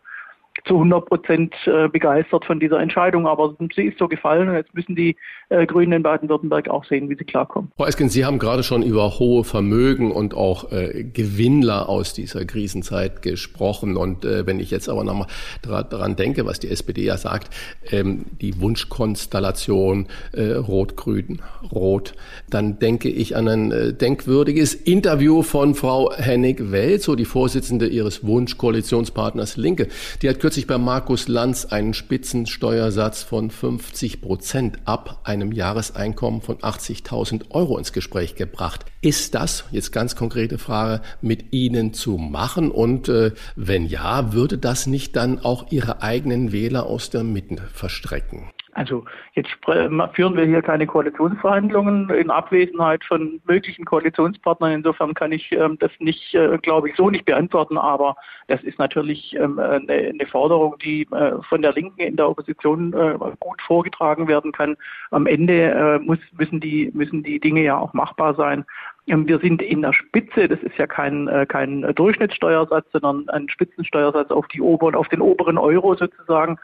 zu 0.65 0.75
100 0.75 1.07
Prozent 1.07 1.55
äh, 1.67 1.89
begeistert 1.89 2.45
von 2.45 2.61
dieser 2.61 2.81
Entscheidung. 2.81 3.27
Aber 3.27 3.55
sie 3.75 3.87
ist 3.87 3.99
so 3.99 4.09
gefallen 4.09 4.49
und 4.49 4.55
jetzt 4.55 4.75
müssen 4.75 4.95
die 4.95 5.17
äh, 5.49 5.67
Grünen 5.67 5.93
in 5.93 6.03
Baden-Württemberg 6.03 6.69
auch 6.69 6.85
sehen, 6.85 7.09
wie 7.09 7.17
sie 7.17 7.25
klarkommen. 7.25 7.73
Frau 7.77 7.87
Esken, 7.87 8.09
Sie 8.09 8.25
haben 8.25 8.39
gerade 8.39 8.63
schon 8.63 8.83
über 8.83 9.19
hohe 9.19 9.45
Vermögen 9.45 10.11
und 10.13 10.35
auch 10.35 10.73
äh, 10.73 11.05
Gewinnler 11.05 11.89
aus 11.89 12.15
dieser 12.15 12.45
Krisenzeit 12.45 13.23
gesprochen. 13.23 13.97
Und 13.97 14.25
äh, 14.25 14.47
wenn 14.47 14.61
ich 14.61 14.71
jetzt 14.71 14.89
aber 14.89 15.05
nochmal 15.05 15.27
daran 15.63 16.17
denke, 16.17 16.47
was 16.47 16.61
die 16.61 16.71
SPD 16.71 17.05
ja 17.05 17.17
sagt, 17.17 17.55
ähm, 17.91 18.27
die 18.41 18.61
Wunschkonstellation 18.61 20.07
äh, 20.33 20.53
Rot-Grün, 20.53 21.43
Rot, 21.73 22.15
dann 22.49 22.79
denke 22.79 23.09
ich 23.09 23.37
an 23.37 23.49
ein 23.49 23.73
äh, 23.73 23.93
denkwürdiges 23.93 24.75
Interview 24.75 25.43
von 25.43 25.75
Frau 25.75 26.13
Hennig-Welz, 26.15 27.05
so 27.05 27.15
die 27.15 27.25
Vorsitzende 27.25 27.87
ihres 27.87 28.25
Wunschkoalitionspartners 28.25 29.57
Linke. 29.57 29.89
Die 30.23 30.29
hat 30.29 30.41
bei 30.67 30.79
Markus 30.79 31.29
Lanz 31.29 31.65
einen 31.65 31.95
Spitzensteuersatz 31.95 33.23
von 33.23 33.51
50 33.51 34.21
Prozent 34.21 34.79
ab 34.85 35.21
einem 35.23 35.53
Jahreseinkommen 35.53 36.41
von 36.41 36.59
80.000 36.59 37.51
Euro 37.51 37.79
ins 37.79 37.93
Gespräch 37.93 38.35
gebracht. 38.35 38.85
Ist 39.01 39.37
das, 39.37 39.65
jetzt 39.71 39.93
ganz 39.93 40.17
konkrete 40.17 40.59
Frage, 40.59 41.03
mit 41.21 41.53
Ihnen 41.53 41.95
zu 41.95 42.19
machen? 42.19 42.73
Und 42.73 43.09
äh, 43.09 43.31
wenn 43.55 43.87
ja, 43.87 44.33
würde 44.33 44.59
das 44.59 44.89
nicht 44.89 45.15
dann 45.15 45.39
auch 45.39 45.71
Ihre 45.71 46.03
eigenen 46.03 46.51
Wähler 46.51 46.87
aus 46.87 47.11
der 47.11 47.23
Mitte 47.23 47.63
verstrecken? 47.73 48.51
Also 48.73 49.05
jetzt 49.35 49.51
führen 49.65 50.37
wir 50.37 50.45
hier 50.45 50.63
keine 50.63 50.87
Koalitionsverhandlungen 50.87 52.11
in 52.11 52.31
Abwesenheit 52.31 53.05
von 53.05 53.41
möglichen 53.47 53.85
Koalitionspartnern. 53.85 54.73
Insofern 54.73 55.15
kann 55.15 55.33
ich 55.33 55.51
ähm, 55.53 55.77
das 55.79 55.91
nicht, 55.99 56.35
äh, 56.35 56.59
glaube 56.59 56.89
ich, 56.89 56.97
so 56.97 57.11
nicht 57.11 57.25
beantworten. 57.25 57.77
Aber 57.79 58.17
das 58.47 58.63
ist 58.63 58.79
natürlich 58.79 59.35
ähm, 59.37 59.59
eine, 59.59 59.93
eine, 59.93 60.27
Forderung, 60.27 60.77
die 60.79 61.03
äh, 61.11 61.43
von 61.49 61.63
der 61.63 61.73
Linken 61.73 62.01
in 62.01 62.17
der 62.17 62.29
Opposition 62.29 62.93
äh, 62.93 63.19
gut 63.41 63.61
vorgetragen 63.63 64.29
werden 64.29 64.53
kann. 64.53 64.77
Am 65.11 65.27
Ende 65.27 65.71
äh, 65.71 65.99
muss, 65.99 66.19
müssen, 66.39 66.61
die, 66.61 66.91
müssen 66.95 67.23
die 67.23 67.41
Dinge 67.41 67.63
ja 67.63 67.77
auch 67.77 67.93
machbar 67.93 68.35
sein. 68.35 68.65
Ähm, 69.07 69.27
wir 69.27 69.39
sind 69.41 69.63
in 69.63 69.83
der 69.83 69.93
Spitze, 69.93 70.49
das 70.49 70.61
ist 70.61 70.77
ja 70.79 70.87
kein, 70.87 71.29
äh, 71.29 71.47
kein 71.47 71.83
Durchschnittssteuersatz, 71.95 72.87
sondern 72.93 73.29
ein 73.31 73.49
Spitzensteuersatz 73.49 74.31
auf 74.31 74.47
die 74.49 74.61
oberen, 74.61 74.95
auf 74.95 75.09
den 75.09 75.21
oberen 75.21 75.59
Euro 75.59 75.95
sozusagen 75.95 76.59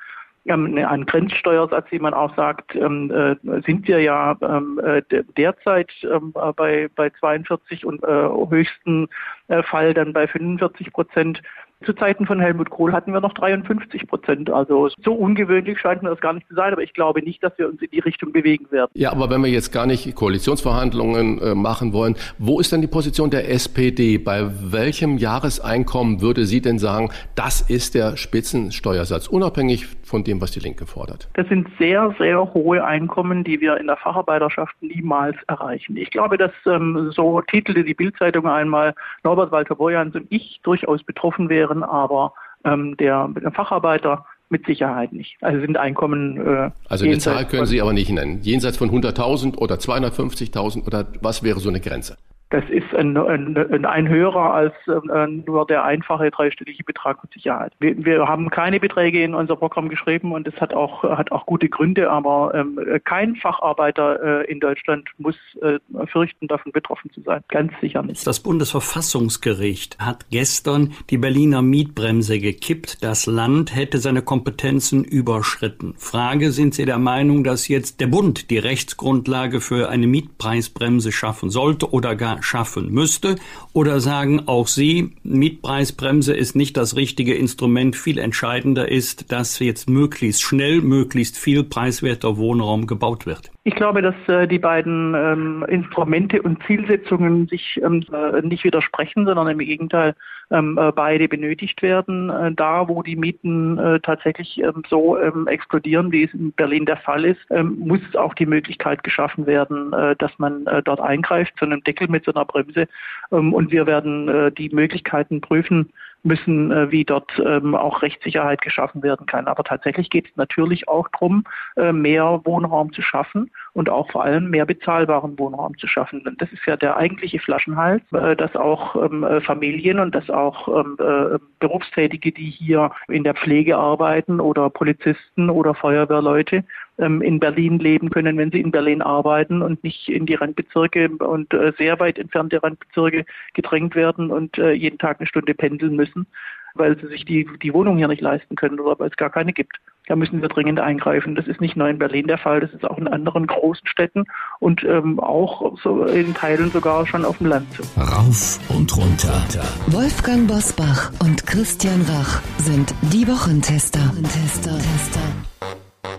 ähm, 0.47 0.77
ein 0.77 1.07
Grenzsteuersatz, 1.07 1.87
wie 1.91 1.99
man 1.99 2.15
auch 2.15 2.35
sagt, 2.37 2.75
ähm, 2.75 3.11
äh, 3.11 3.37
sind 3.63 3.87
wir 3.89 4.01
ja 4.01 4.37
ähm, 4.43 4.81
äh, 4.83 5.03
derzeit 5.37 5.93
ähm, 6.05 6.33
bei, 6.33 6.89
bei 6.95 7.11
42 7.11 7.85
und 7.85 8.03
äh, 8.05 8.29
höchsten 8.51 9.09
äh, 9.49 9.63
Fall 9.63 9.95
dann 9.95 10.13
bei 10.13 10.27
45 10.27 10.93
Prozent. 10.93 11.43
Zu 11.85 11.93
Zeiten 11.93 12.25
von 12.25 12.41
Helmut 12.41 12.71
Kohl 12.71 12.93
hatten 12.93 13.13
wir 13.13 13.21
noch 13.21 13.35
53 13.35 14.07
Prozent. 14.07 14.49
Also 14.49 14.89
so 15.05 15.13
ungewöhnlich 15.13 15.79
scheint 15.79 16.03
mir 16.03 16.09
das 16.09 16.21
gar 16.21 16.33
nicht 16.33 16.49
zu 16.49 16.55
sein, 16.55 16.73
aber 16.73 16.83
ich 16.83 16.95
glaube 16.95 17.23
nicht, 17.23 17.43
dass 17.43 17.57
wir 17.59 17.69
uns 17.69 17.83
in 17.83 17.91
die 17.91 17.99
Richtung 17.99 18.33
bewegen 18.33 18.67
werden. 18.71 18.91
Ja, 18.95 19.13
aber 19.13 19.29
wenn 19.29 19.43
wir 19.43 19.51
jetzt 19.51 19.73
gar 19.73 19.85
nicht 19.85 20.15
Koalitionsverhandlungen 20.15 21.39
äh, 21.41 21.55
machen 21.55 21.93
wollen, 21.93 22.17
wo 22.39 22.61
ist 22.61 22.73
denn 22.73 22.81
die 22.81 22.87
Position 22.87 23.31
der 23.31 23.51
SPD? 23.51 24.17
Bei 24.17 24.51
welchem 24.73 25.19
Jahreseinkommen 25.19 26.23
würde 26.23 26.47
sie 26.47 26.63
denn 26.63 26.79
sagen, 26.79 27.11
das 27.35 27.61
ist 27.61 27.95
der 27.95 28.17
Spitzensteuersatz, 28.17 29.29
unabhängig 29.29 29.87
von 30.03 30.25
dem, 30.25 30.41
was 30.41 30.53
die 30.53 30.61
Linke 30.61 30.87
fordert? 30.87 31.29
Das 31.35 31.47
sind 31.49 31.69
sehr, 31.79 32.15
sehr 32.19 32.55
hohe 32.55 32.83
Einkommen, 32.83 33.45
die 33.45 33.61
wir 33.61 33.77
in 33.77 33.87
der 33.87 33.99
Facharbeiterschaft 33.99 34.75
niemals 34.81 35.37
erreichen. 35.47 35.99
Ich 35.99 36.11
glaube, 36.11 36.39
dass 36.39 36.53
ähm, 36.65 37.11
so 37.15 37.43
titelte 37.43 37.85
die 37.85 37.95
Bildzeitung 37.95 38.47
einmal, 38.47 38.95
Norbert 39.25 39.53
Walter 39.53 39.75
Borjans 39.75 40.15
und 40.15 40.27
ich 40.31 40.61
durchaus 40.63 41.03
betroffen 41.03 41.51
wären, 41.51 41.66
aber 41.83 42.33
ähm, 42.65 42.97
der, 42.97 43.29
der 43.29 43.53
Facharbeiter 43.53 44.25
mit 44.49 44.65
Sicherheit 44.67 45.13
nicht. 45.13 45.37
Also 45.41 45.61
sind 45.61 45.77
Einkommen. 45.77 46.37
Äh, 46.39 46.71
also 46.89 47.05
eine 47.05 47.19
Zahl 47.19 47.47
können 47.47 47.67
Sie 47.67 47.81
aber 47.81 47.93
nicht 47.93 48.11
nennen. 48.11 48.41
Jenseits 48.43 48.77
von 48.77 48.91
100.000 48.91 49.57
oder 49.57 49.77
250.000 49.77 50.87
oder 50.87 51.07
was 51.21 51.43
wäre 51.43 51.59
so 51.61 51.69
eine 51.69 51.81
Grenze? 51.81 52.17
Das 52.51 52.63
ist 52.71 52.95
ein, 52.95 53.17
ein, 53.17 53.85
ein 53.85 54.09
höherer 54.09 54.55
als 54.55 54.73
äh, 54.87 55.27
nur 55.27 55.67
der 55.67 55.85
einfache 55.85 56.31
dreistellige 56.31 56.85
Betrag 56.85 57.21
mit 57.23 57.33
Sicherheit. 57.33 57.73
Wir, 57.81 58.05
wir, 58.05 58.29
haben 58.29 58.51
keine 58.51 58.79
Beträge 58.79 59.23
in 59.23 59.35
unser 59.35 59.57
Programm 59.57 59.89
geschrieben 59.89 60.31
und 60.31 60.47
es 60.47 60.55
hat 60.61 60.73
auch, 60.73 61.03
hat 61.03 61.33
auch 61.33 61.45
gute 61.47 61.69
Gründe, 61.69 62.09
aber 62.09 62.55
ähm, 62.55 62.79
kein 63.05 63.35
Facharbeiter 63.35 64.45
äh, 64.45 64.51
in 64.51 64.61
Deutschland 64.61 65.09
muss 65.19 65.37
äh, 65.61 65.79
fürchten, 66.07 66.47
davon 66.47 66.71
betroffen 66.71 67.11
zu 67.13 67.21
sein. 67.23 67.43
Ganz 67.49 67.73
sicher 67.81 68.03
nicht. 68.05 68.25
Das 68.25 68.39
Bundesverfassungsgericht 68.39 69.99
hat 69.99 70.27
gestern 70.31 70.93
die 71.11 71.19
Berliner 71.19 71.63
Mietbremse 71.63 72.39
gekippt. 72.39 73.03
Das 73.03 73.27
Land 73.27 73.75
hätte 73.75 73.99
seine 73.99 74.23
Kompetenzen 74.23 75.03
überschritten. 75.03 75.95
Frage, 75.99 76.53
sind 76.53 76.75
Sie 76.75 76.85
der 76.85 76.99
Meinung, 76.99 77.43
dass 77.43 77.67
jetzt 77.67 78.01
der 78.01 78.07
Bund 78.07 78.51
die 78.51 78.59
Rechtsgrundlage 78.59 79.61
für 79.61 79.89
eine 79.89 80.07
Mietpreisbremse 80.07 81.11
schaffen 81.11 81.51
sollte 81.51 81.91
oder 81.93 82.15
gar 82.15 82.36
schaffen 82.43 82.93
müsste? 82.93 83.37
Oder 83.73 84.01
sagen 84.01 84.47
auch 84.47 84.69
Sie, 84.69 85.13
Mietpreisbremse 85.23 86.35
ist 86.35 86.57
nicht 86.57 86.77
das 86.77 86.97
richtige 86.97 87.35
Instrument, 87.35 87.97
viel 87.97 88.19
entscheidender 88.19 88.91
ist, 88.91 89.33
dass 89.33 89.59
jetzt 89.59 89.89
möglichst 89.89 90.43
schnell, 90.43 90.81
möglichst 90.81 91.37
viel 91.37 91.65
preiswerter 91.65 92.37
Wohnraum 92.37 92.87
gebaut 92.87 93.27
wird? 93.27 93.51
Ich 93.67 93.75
glaube, 93.75 94.01
dass 94.01 94.15
äh, 94.29 94.47
die 94.47 94.61
beiden 94.61 95.13
ähm, 95.17 95.67
Instrumente 95.69 96.41
und 96.41 96.63
Zielsetzungen 96.69 97.49
sich 97.49 97.81
ähm, 97.83 98.05
äh, 98.13 98.41
nicht 98.41 98.63
widersprechen, 98.63 99.27
sondern 99.27 99.49
im 99.49 99.59
Gegenteil 99.59 100.15
ähm, 100.53 100.79
äh, 100.79 100.93
beide 100.93 101.27
benötigt 101.27 101.83
werden. 101.83 102.31
Äh, 102.31 102.53
da, 102.53 102.89
wo 102.89 103.03
die 103.03 103.17
Mieten 103.17 103.77
äh, 103.77 103.99
tatsächlich 103.99 104.63
ähm, 104.63 104.85
so 104.89 105.19
ähm, 105.19 105.49
explodieren, 105.49 106.13
wie 106.13 106.23
es 106.23 106.33
in 106.33 106.53
Berlin 106.53 106.87
der 106.87 106.99
Fall 106.99 107.25
ist, 107.25 107.41
ähm, 107.51 107.77
muss 107.81 107.99
auch 108.15 108.35
die 108.35 108.47
Möglichkeit 108.47 109.03
geschaffen 109.03 109.47
werden, 109.47 109.91
dass 110.19 110.31
man 110.39 110.65
dort 110.85 111.01
eingreift, 111.01 111.55
zu 111.59 111.65
einem 111.65 111.83
Deckel 111.83 112.07
mit 112.09 112.25
so 112.25 112.33
einer 112.33 112.45
Bremse. 112.45 112.87
Und 113.31 113.73
wir 113.73 113.87
werden 113.87 114.55
die 114.55 114.69
Möglichkeiten 114.71 115.41
prüfen, 115.41 115.91
müssen, 116.27 116.71
äh, 116.73 116.91
wie 116.91 117.05
dort 117.05 117.31
ähm, 117.39 117.75
auch 117.75 118.03
Rechtssicherheit 118.03 118.61
geschaffen 118.61 119.03
werden 119.03 119.27
kann. 119.27 119.47
Aber 119.47 119.65
tatsächlich 119.65 120.11
geht 120.11 120.27
es 120.29 120.37
natürlich 120.37 120.89
auch 120.89 121.09
darum, 121.09 121.45
äh, 121.77 121.93
mehr 121.93 122.41
Wohnraum 122.45 122.93
zu 122.93 123.01
schaffen 123.01 123.51
und 123.73 123.89
auch 123.89 124.11
vor 124.11 124.25
allem 124.25 124.51
mehr 124.51 124.67
bezahlbaren 124.67 125.39
Wohnraum 125.39 125.79
zu 125.79 125.87
schaffen. 125.87 126.27
Und 126.27 126.43
das 126.43 126.53
ist 126.53 126.67
ja 126.67 126.77
der 126.77 126.97
eigentliche 126.97 127.39
Flaschenhals, 127.39 128.03
äh, 128.13 128.37
dass 128.37 128.55
auch 128.57 128.97
ähm, 128.97 129.25
äh, 129.25 129.41
Familien 129.41 130.01
und 130.01 130.15
dass 130.15 130.29
auch 130.29 130.69
ähm, 130.69 130.97
äh, 130.99 131.39
Berufstätige, 131.61 132.33
die 132.33 132.51
hier 132.51 132.91
in 133.09 133.25
der 133.25 133.35
Pflege 133.35 133.77
arbeiten 133.77 134.41
oder 134.41 134.69
Polizisten 134.69 135.49
oder 135.49 135.75
Feuerwehrleute, 135.75 136.65
in 136.99 137.41
Berlin 137.41 137.79
leben 137.79 138.11
können, 138.11 138.39
wenn 138.39 138.51
sie 138.51 138.61
in 138.61 138.71
Berlin 138.71 139.03
arbeiten 139.03 139.63
und 139.63 139.85
nicht 139.85 140.09
in 140.09 140.27
die 140.27 140.35
Randbezirke 140.35 141.11
und 141.11 141.53
äh, 141.53 141.73
sehr 141.77 142.01
weit 142.01 142.19
entfernte 142.19 142.63
Randbezirke 142.63 143.27
gedrängt 143.55 143.95
werden 143.95 144.31
und 144.31 144.59
äh, 144.59 144.73
jeden 144.73 144.99
Tag 144.99 145.21
eine 145.21 145.27
Stunde 145.27 145.55
pendeln 145.55 145.95
müssen, 145.97 146.27
weil 146.75 146.99
sie 146.99 147.09
sich 147.09 147.25
die, 147.25 147.47
die 147.63 147.75
Wohnung 147.75 147.99
hier 147.99 148.09
nicht 148.09 148.23
leisten 148.23 148.57
können 148.57 148.81
oder 148.81 148.99
weil 148.99 149.11
es 149.11 149.17
gar 149.17 149.31
keine 149.31 149.53
gibt. 149.53 149.77
Da 150.09 150.15
müssen 150.15 150.41
wir 150.41 150.49
dringend 150.49 150.79
eingreifen. 150.79 151.35
Das 151.35 151.49
ist 151.49 151.61
nicht 151.61 151.77
nur 151.77 151.89
in 151.89 151.99
Berlin 151.99 152.29
der 152.29 152.39
Fall, 152.39 152.61
das 152.61 152.73
ist 152.73 152.89
auch 152.89 152.97
in 152.97 153.09
anderen 153.09 153.47
großen 153.47 153.87
Städten 153.89 154.25
und 154.61 154.85
ähm, 154.85 155.19
auch 155.19 155.77
so 155.83 156.05
in 156.05 156.33
Teilen 156.33 156.71
sogar 156.71 157.07
schon 157.07 157.25
auf 157.25 157.39
dem 157.39 157.49
Land. 157.49 157.67
Rauf 157.97 158.61
und 158.69 158.97
runter. 158.97 159.43
Wolfgang 159.89 160.47
Bosbach 160.47 161.11
und 161.21 161.47
Christian 161.47 162.03
Rach 162.03 162.41
sind 162.59 162.95
die 163.13 163.27
Wochentester. 163.27 164.13
Tester. 164.23 164.79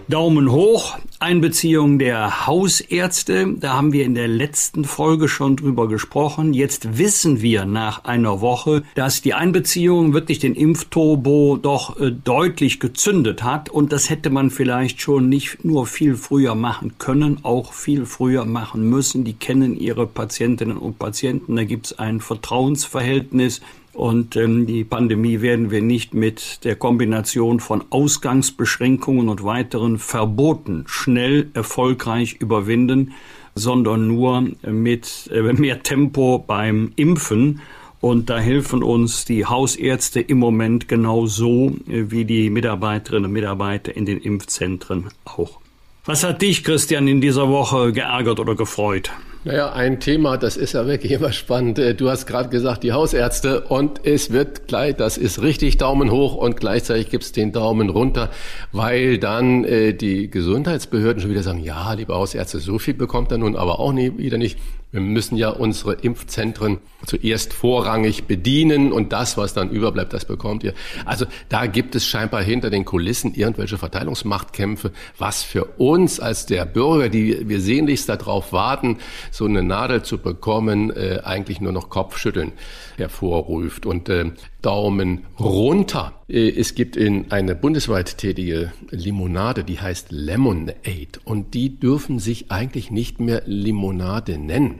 Daumen 0.09 0.53
hoch, 0.53 0.97
Einbeziehung 1.19 1.99
der 1.99 2.47
Hausärzte, 2.47 3.55
da 3.59 3.73
haben 3.73 3.91
wir 3.91 4.05
in 4.05 4.15
der 4.15 4.29
letzten 4.29 4.85
Folge 4.85 5.27
schon 5.27 5.57
drüber 5.57 5.89
gesprochen. 5.89 6.53
Jetzt 6.53 6.97
wissen 6.97 7.41
wir 7.41 7.65
nach 7.65 8.05
einer 8.05 8.39
Woche, 8.39 8.83
dass 8.95 9.21
die 9.21 9.33
Einbeziehung 9.33 10.13
wirklich 10.13 10.39
den 10.39 10.55
Impfturbo 10.55 11.57
doch 11.61 11.99
äh, 11.99 12.11
deutlich 12.11 12.79
gezündet 12.79 13.43
hat. 13.43 13.69
Und 13.69 13.91
das 13.91 14.09
hätte 14.09 14.29
man 14.29 14.49
vielleicht 14.49 15.01
schon 15.01 15.27
nicht 15.27 15.65
nur 15.65 15.85
viel 15.85 16.15
früher 16.15 16.55
machen 16.55 16.93
können, 16.99 17.39
auch 17.43 17.73
viel 17.73 18.05
früher 18.05 18.45
machen 18.45 18.89
müssen. 18.89 19.25
Die 19.25 19.33
kennen 19.33 19.77
ihre 19.77 20.07
Patientinnen 20.07 20.77
und 20.77 20.99
Patienten, 20.99 21.57
da 21.57 21.65
gibt 21.65 21.87
es 21.87 21.99
ein 21.99 22.21
Vertrauensverhältnis 22.21 23.59
und 23.97 24.35
ähm, 24.35 24.67
die 24.67 24.83
Pandemie 24.83 25.41
werden 25.41 25.71
wir 25.71 25.81
nicht 25.81 26.13
mit 26.13 26.63
der 26.65 26.75
Kombination 26.75 27.59
von 27.59 27.83
Ausgangsbeschränkungen 27.89 29.27
und 29.27 29.43
weiteren 29.43 29.97
Verboten 29.97 30.83
schnell 30.85 31.49
erfolgreich 31.55 32.35
überwinden, 32.39 33.15
sondern 33.55 34.07
nur 34.07 34.49
mit 34.61 35.31
äh, 35.33 35.41
mehr 35.53 35.81
Tempo 35.81 36.37
beim 36.37 36.91
Impfen. 36.95 37.61
Und 37.99 38.29
da 38.29 38.37
helfen 38.37 38.83
uns 38.83 39.25
die 39.25 39.47
Hausärzte 39.47 40.19
im 40.19 40.37
Moment 40.37 40.87
genauso 40.87 41.75
äh, 41.89 42.11
wie 42.11 42.23
die 42.23 42.51
Mitarbeiterinnen 42.51 43.25
und 43.25 43.31
Mitarbeiter 43.31 43.97
in 43.97 44.05
den 44.05 44.19
Impfzentren 44.19 45.05
auch. 45.25 45.59
Was 46.05 46.23
hat 46.23 46.43
dich, 46.43 46.63
Christian, 46.63 47.07
in 47.07 47.19
dieser 47.19 47.49
Woche 47.49 47.93
geärgert 47.93 48.39
oder 48.39 48.53
gefreut? 48.53 49.11
Naja, 49.47 49.71
ein 49.71 50.01
Thema, 50.01 50.35
das 50.35 50.57
ist 50.57 50.73
ja 50.73 50.87
wirklich 50.87 51.13
immer 51.13 51.31
spannend. 51.31 51.79
Äh, 51.79 51.95
du 51.95 52.09
hast 52.09 52.25
gerade 52.25 52.49
gesagt, 52.49 52.83
die 52.83 52.91
Hausärzte 52.91 53.61
und 53.61 54.05
es 54.05 54.33
wird 54.33 54.67
gleich, 54.67 54.97
das 54.97 55.17
ist 55.17 55.41
richtig 55.41 55.77
Daumen 55.77 56.11
hoch 56.11 56.35
und 56.35 56.57
gleichzeitig 56.59 57.09
gibt's 57.09 57.31
den 57.31 57.53
Daumen 57.53 57.89
runter, 57.89 58.29
weil 58.73 59.17
dann 59.19 59.63
äh, 59.63 59.93
die 59.93 60.29
Gesundheitsbehörden 60.29 61.21
schon 61.21 61.31
wieder 61.31 61.43
sagen, 61.43 61.63
ja, 61.63 61.93
liebe 61.93 62.13
Hausärzte, 62.13 62.59
so 62.59 62.77
viel 62.77 62.93
bekommt 62.93 63.31
er 63.31 63.37
nun 63.37 63.55
aber 63.55 63.79
auch 63.79 63.93
nie, 63.93 64.17
wieder 64.17 64.37
nicht. 64.37 64.59
Wir 64.97 65.03
müssen 65.03 65.37
ja 65.37 65.49
unsere 65.49 65.93
Impfzentren 65.93 66.79
zuerst 67.05 67.53
vorrangig 67.53 68.23
bedienen 68.23 68.91
und 68.91 69.13
das, 69.13 69.37
was 69.37 69.53
dann 69.53 69.69
überbleibt, 69.69 70.11
das 70.11 70.25
bekommt 70.25 70.63
ihr. 70.63 70.73
Also 71.05 71.27
da 71.49 71.67
gibt 71.67 71.95
es 71.95 72.07
scheinbar 72.07 72.41
hinter 72.41 72.71
den 72.71 72.83
Kulissen 72.83 73.35
irgendwelche 73.35 73.77
Verteilungsmachtkämpfe, 73.77 74.91
was 75.19 75.43
für 75.43 75.65
uns 75.77 76.19
als 76.19 76.47
der 76.47 76.65
Bürger, 76.65 77.09
die 77.09 77.47
wir 77.47 77.61
sehnlichst 77.61 78.09
darauf 78.09 78.51
warten, 78.53 78.97
so 79.29 79.45
eine 79.45 79.61
Nadel 79.61 80.01
zu 80.01 80.17
bekommen, 80.17 80.89
äh, 80.89 81.19
eigentlich 81.23 81.61
nur 81.61 81.73
noch 81.73 81.91
Kopfschütteln 81.91 82.53
hervorruft. 82.97 83.85
Und 83.85 84.09
äh, 84.09 84.31
Daumen 84.67 85.25
runter. 85.39 86.13
Äh, 86.27 86.49
es 86.49 86.75
gibt 86.75 86.97
in 86.97 87.31
eine 87.31 87.55
bundesweit 87.55 88.17
tätige 88.17 88.73
Limonade, 88.89 89.63
die 89.63 89.79
heißt 89.79 90.11
Lemonade 90.11 91.19
und 91.23 91.53
die 91.53 91.79
dürfen 91.79 92.19
sich 92.19 92.51
eigentlich 92.51 92.91
nicht 92.91 93.21
mehr 93.21 93.43
Limonade 93.45 94.37
nennen. 94.37 94.79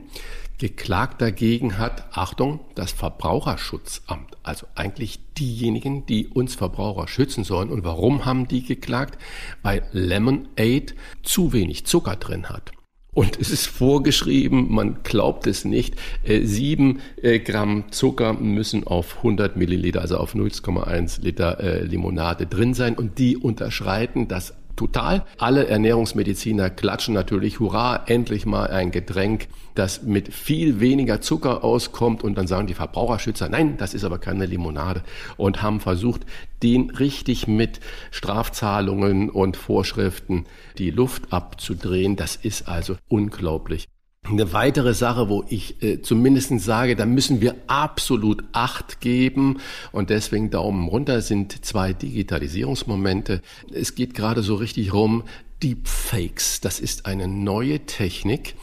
Geklagt 0.58 1.22
dagegen 1.22 1.78
hat, 1.78 2.06
Achtung, 2.17 2.62
das 2.74 2.91
Verbraucherschutzamt, 2.91 4.38
also 4.41 4.65
eigentlich 4.74 5.20
diejenigen, 5.38 6.08
die 6.08 6.28
uns 6.28 6.56
Verbraucher 6.56 7.08
schützen 7.08 7.43
sollen. 7.43 7.70
Und 7.70 7.84
warum 7.84 8.26
haben 8.26 8.48
die 8.48 8.63
geklagt? 8.63 9.20
Weil 9.62 9.84
Lemonade 9.91 10.96
zu 11.22 11.54
wenig 11.54 11.86
Zucker 11.86 12.15
drin 12.15 12.50
hat. 12.50 12.72
Und 13.17 13.39
es 13.39 13.50
ist 13.50 13.65
vorgeschrieben, 13.65 14.72
man 14.72 15.00
glaubt 15.02 15.48
es 15.48 15.65
nicht, 15.65 15.96
äh, 16.24 16.46
sieben 16.46 17.00
äh, 17.20 17.39
Gramm 17.39 17.86
Zucker 17.91 18.34
müssen 18.34 18.86
auf 18.86 19.17
100 19.17 19.58
Milliliter, 19.58 20.02
also 20.02 20.17
auf 20.17 20.36
0,1 20.36 21.24
Liter 21.24 21.60
äh, 21.60 21.84
Limonade 21.84 22.46
drin 22.46 22.76
sein. 22.76 22.93
Und 22.93 23.17
die 23.17 23.36
unterschreiten 23.36 24.28
das 24.28 24.54
total. 24.78 25.26
Alle 25.38 25.68
Ernährungsmediziner 25.68 26.70
klatschen 26.70 27.13
natürlich, 27.13 27.60
hurra, 27.60 28.04
endlich 28.06 28.46
mal 28.46 28.68
ein 28.68 28.92
Getränk, 28.92 29.50
das 29.76 30.04
mit 30.04 30.34
viel 30.34 30.80
weniger 30.80 31.20
Zucker 31.20 31.66
auskommt. 31.66 32.24
Und 32.24 32.38
dann 32.38 32.48
sagen 32.48 32.68
die 32.68 32.74
Verbraucherschützer, 32.74 33.50
nein, 33.50 33.76
das 33.78 33.94
ist 33.94 34.06
aber 34.06 34.20
keine 34.20 34.46
Limonade. 34.46 35.04
Und 35.36 35.62
haben 35.62 35.82
versucht, 35.82 36.26
den 36.63 36.90
richtig 36.92 37.48
mit 37.48 37.82
Strafzahlungen 38.12 39.30
und 39.30 39.58
Vorschriften 39.58 40.46
die 40.78 40.92
Luft 40.92 41.34
abzudrehen. 41.34 42.16
Das 42.16 42.38
ist 42.38 42.70
also 42.70 42.96
unglaublich. 43.10 43.88
Eine 44.30 44.52
weitere 44.52 44.94
Sache, 44.94 45.30
wo 45.30 45.46
ich 45.48 45.82
äh, 45.82 46.02
zumindest 46.02 46.60
sage, 46.60 46.96
da 46.98 47.06
müssen 47.06 47.40
wir 47.40 47.56
absolut 47.68 48.44
Acht 48.52 49.00
geben 49.00 49.60
und 49.92 50.10
deswegen 50.10 50.50
Daumen 50.50 50.90
runter 50.90 51.22
sind 51.22 51.66
zwei 51.66 51.94
Digitalisierungsmomente. 51.94 53.42
Es 53.72 53.96
geht 53.96 54.13
gerade 54.13 54.42
so 54.42 54.56
richtig 54.56 54.94
rum, 54.94 55.24
Deepfakes. 55.63 56.60
Das 56.62 56.80
ist 56.80 57.06
eine 57.06 57.28
neue 57.28 57.86
Technik, 57.86 58.56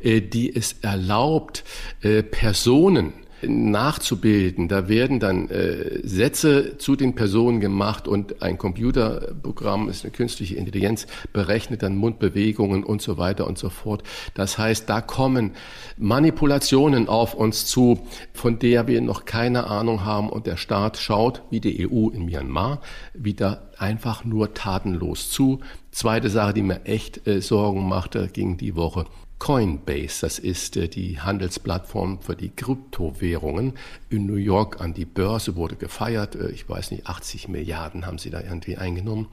äh, 0.00 0.20
die 0.20 0.54
es 0.54 0.76
erlaubt, 0.82 1.64
äh, 2.00 2.22
Personen 2.22 3.12
nachzubilden. 3.46 4.68
Da 4.68 4.88
werden 4.88 5.20
dann 5.20 5.48
äh, 5.48 6.00
Sätze 6.06 6.78
zu 6.78 6.96
den 6.96 7.14
Personen 7.14 7.60
gemacht 7.60 8.08
und 8.08 8.42
ein 8.42 8.58
Computerprogramm 8.58 9.88
ist 9.88 10.04
eine 10.04 10.12
künstliche 10.12 10.56
Intelligenz, 10.56 11.06
berechnet 11.32 11.82
dann 11.82 11.96
Mundbewegungen 11.96 12.84
und 12.84 13.02
so 13.02 13.18
weiter 13.18 13.46
und 13.46 13.58
so 13.58 13.68
fort. 13.68 14.02
Das 14.34 14.58
heißt, 14.58 14.88
da 14.88 15.00
kommen 15.00 15.52
Manipulationen 15.96 17.08
auf 17.08 17.34
uns 17.34 17.66
zu, 17.66 18.06
von 18.32 18.58
der 18.58 18.86
wir 18.86 19.00
noch 19.00 19.24
keine 19.24 19.66
Ahnung 19.66 20.04
haben 20.04 20.28
und 20.28 20.46
der 20.46 20.56
Staat 20.56 20.96
schaut, 20.96 21.42
wie 21.50 21.60
die 21.60 21.88
EU 21.88 22.08
in 22.08 22.24
Myanmar, 22.24 22.80
wieder 23.14 23.70
einfach 23.78 24.24
nur 24.24 24.54
tatenlos 24.54 25.30
zu. 25.30 25.60
Zweite 25.90 26.30
Sache, 26.30 26.54
die 26.54 26.62
mir 26.62 26.84
echt 26.84 27.26
äh, 27.26 27.40
Sorgen 27.40 27.88
machte, 27.88 28.28
ging 28.32 28.56
die 28.56 28.76
Woche 28.76 29.04
Coinbase, 29.42 30.20
das 30.20 30.38
ist 30.38 30.76
äh, 30.76 30.86
die 30.86 31.18
Handelsplattform 31.18 32.20
für 32.20 32.36
die 32.36 32.50
Kryptowährungen 32.50 33.72
in 34.08 34.24
New 34.24 34.36
York 34.36 34.80
an 34.80 34.94
die 34.94 35.04
Börse, 35.04 35.56
wurde 35.56 35.74
gefeiert. 35.74 36.36
Äh, 36.36 36.50
ich 36.50 36.68
weiß 36.68 36.92
nicht, 36.92 37.08
80 37.08 37.48
Milliarden 37.48 38.06
haben 38.06 38.18
sie 38.18 38.30
da 38.30 38.40
irgendwie 38.40 38.76
eingenommen. 38.76 39.26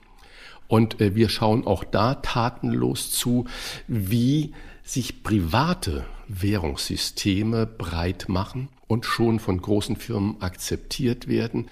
Und 0.68 1.00
äh, 1.00 1.14
wir 1.14 1.30
schauen 1.30 1.68
auch 1.68 1.84
da 1.84 2.16
tatenlos 2.16 3.12
zu, 3.12 3.46
wie 3.88 4.56
sich 4.82 5.22
private 5.22 6.08
Währungssysteme 6.28 7.68
breit 7.68 8.30
machen 8.30 8.70
und 8.88 9.06
schon 9.06 9.40
von 9.40 9.62
großen 9.62 9.96
Firmen 9.96 10.42
akzeptiert 10.42 11.28
werden 11.28 11.70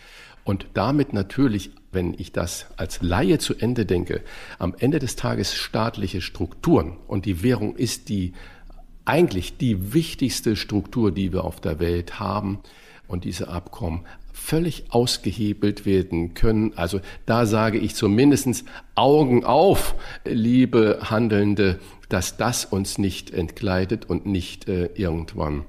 und 0.47 0.65
damit 0.73 1.13
natürlich 1.13 1.71
wenn 1.91 2.13
ich 2.17 2.31
das 2.31 2.67
als 2.77 3.01
Laie 3.01 3.39
zu 3.39 3.55
Ende 3.55 3.85
denke, 3.85 4.21
am 4.59 4.75
Ende 4.77 4.99
des 4.99 5.15
Tages 5.15 5.55
staatliche 5.55 6.21
Strukturen 6.21 6.97
und 7.07 7.25
die 7.25 7.41
Währung 7.43 7.75
ist 7.75 8.09
die 8.09 8.33
eigentlich 9.05 9.57
die 9.57 9.93
wichtigste 9.93 10.55
Struktur, 10.55 11.11
die 11.11 11.31
wir 11.31 11.43
auf 11.43 11.61
der 11.61 11.79
Welt 11.79 12.19
haben 12.19 12.59
und 13.07 13.23
diese 13.23 13.47
Abkommen 13.47 14.01
völlig 14.33 14.85
ausgehebelt 14.89 15.85
werden 15.85 16.33
können. 16.33 16.73
Also 16.75 16.99
da 17.25 17.45
sage 17.45 17.79
ich 17.79 17.95
zumindest 17.95 18.65
Augen 18.95 19.43
auf, 19.43 19.95
liebe 20.25 20.99
Handelnde, 21.03 21.79
dass 22.09 22.37
das 22.37 22.65
uns 22.65 22.97
nicht 22.97 23.31
entgleitet 23.31 24.05
und 24.09 24.25
nicht 24.25 24.67
äh, 24.67 24.89
irgendwann 24.93 25.65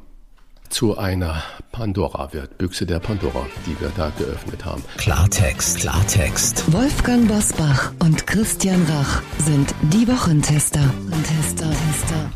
zu 0.70 0.98
einer 0.98 1.42
Pandora 1.72 2.32
wird, 2.32 2.58
Büchse 2.58 2.86
der 2.86 2.98
Pandora, 2.98 3.46
die 3.66 3.80
wir 3.80 3.90
da 3.96 4.10
geöffnet 4.18 4.64
haben. 4.64 4.82
Klartext, 4.96 5.80
Klartext. 5.80 6.72
Wolfgang 6.72 7.28
Bosbach 7.28 7.92
und 8.00 8.26
Christian 8.26 8.84
Rach 8.84 9.22
sind 9.38 9.74
die 9.92 10.06
Wochentester. 10.08 10.82
Tester, 11.24 11.70
Tester. 11.70 12.30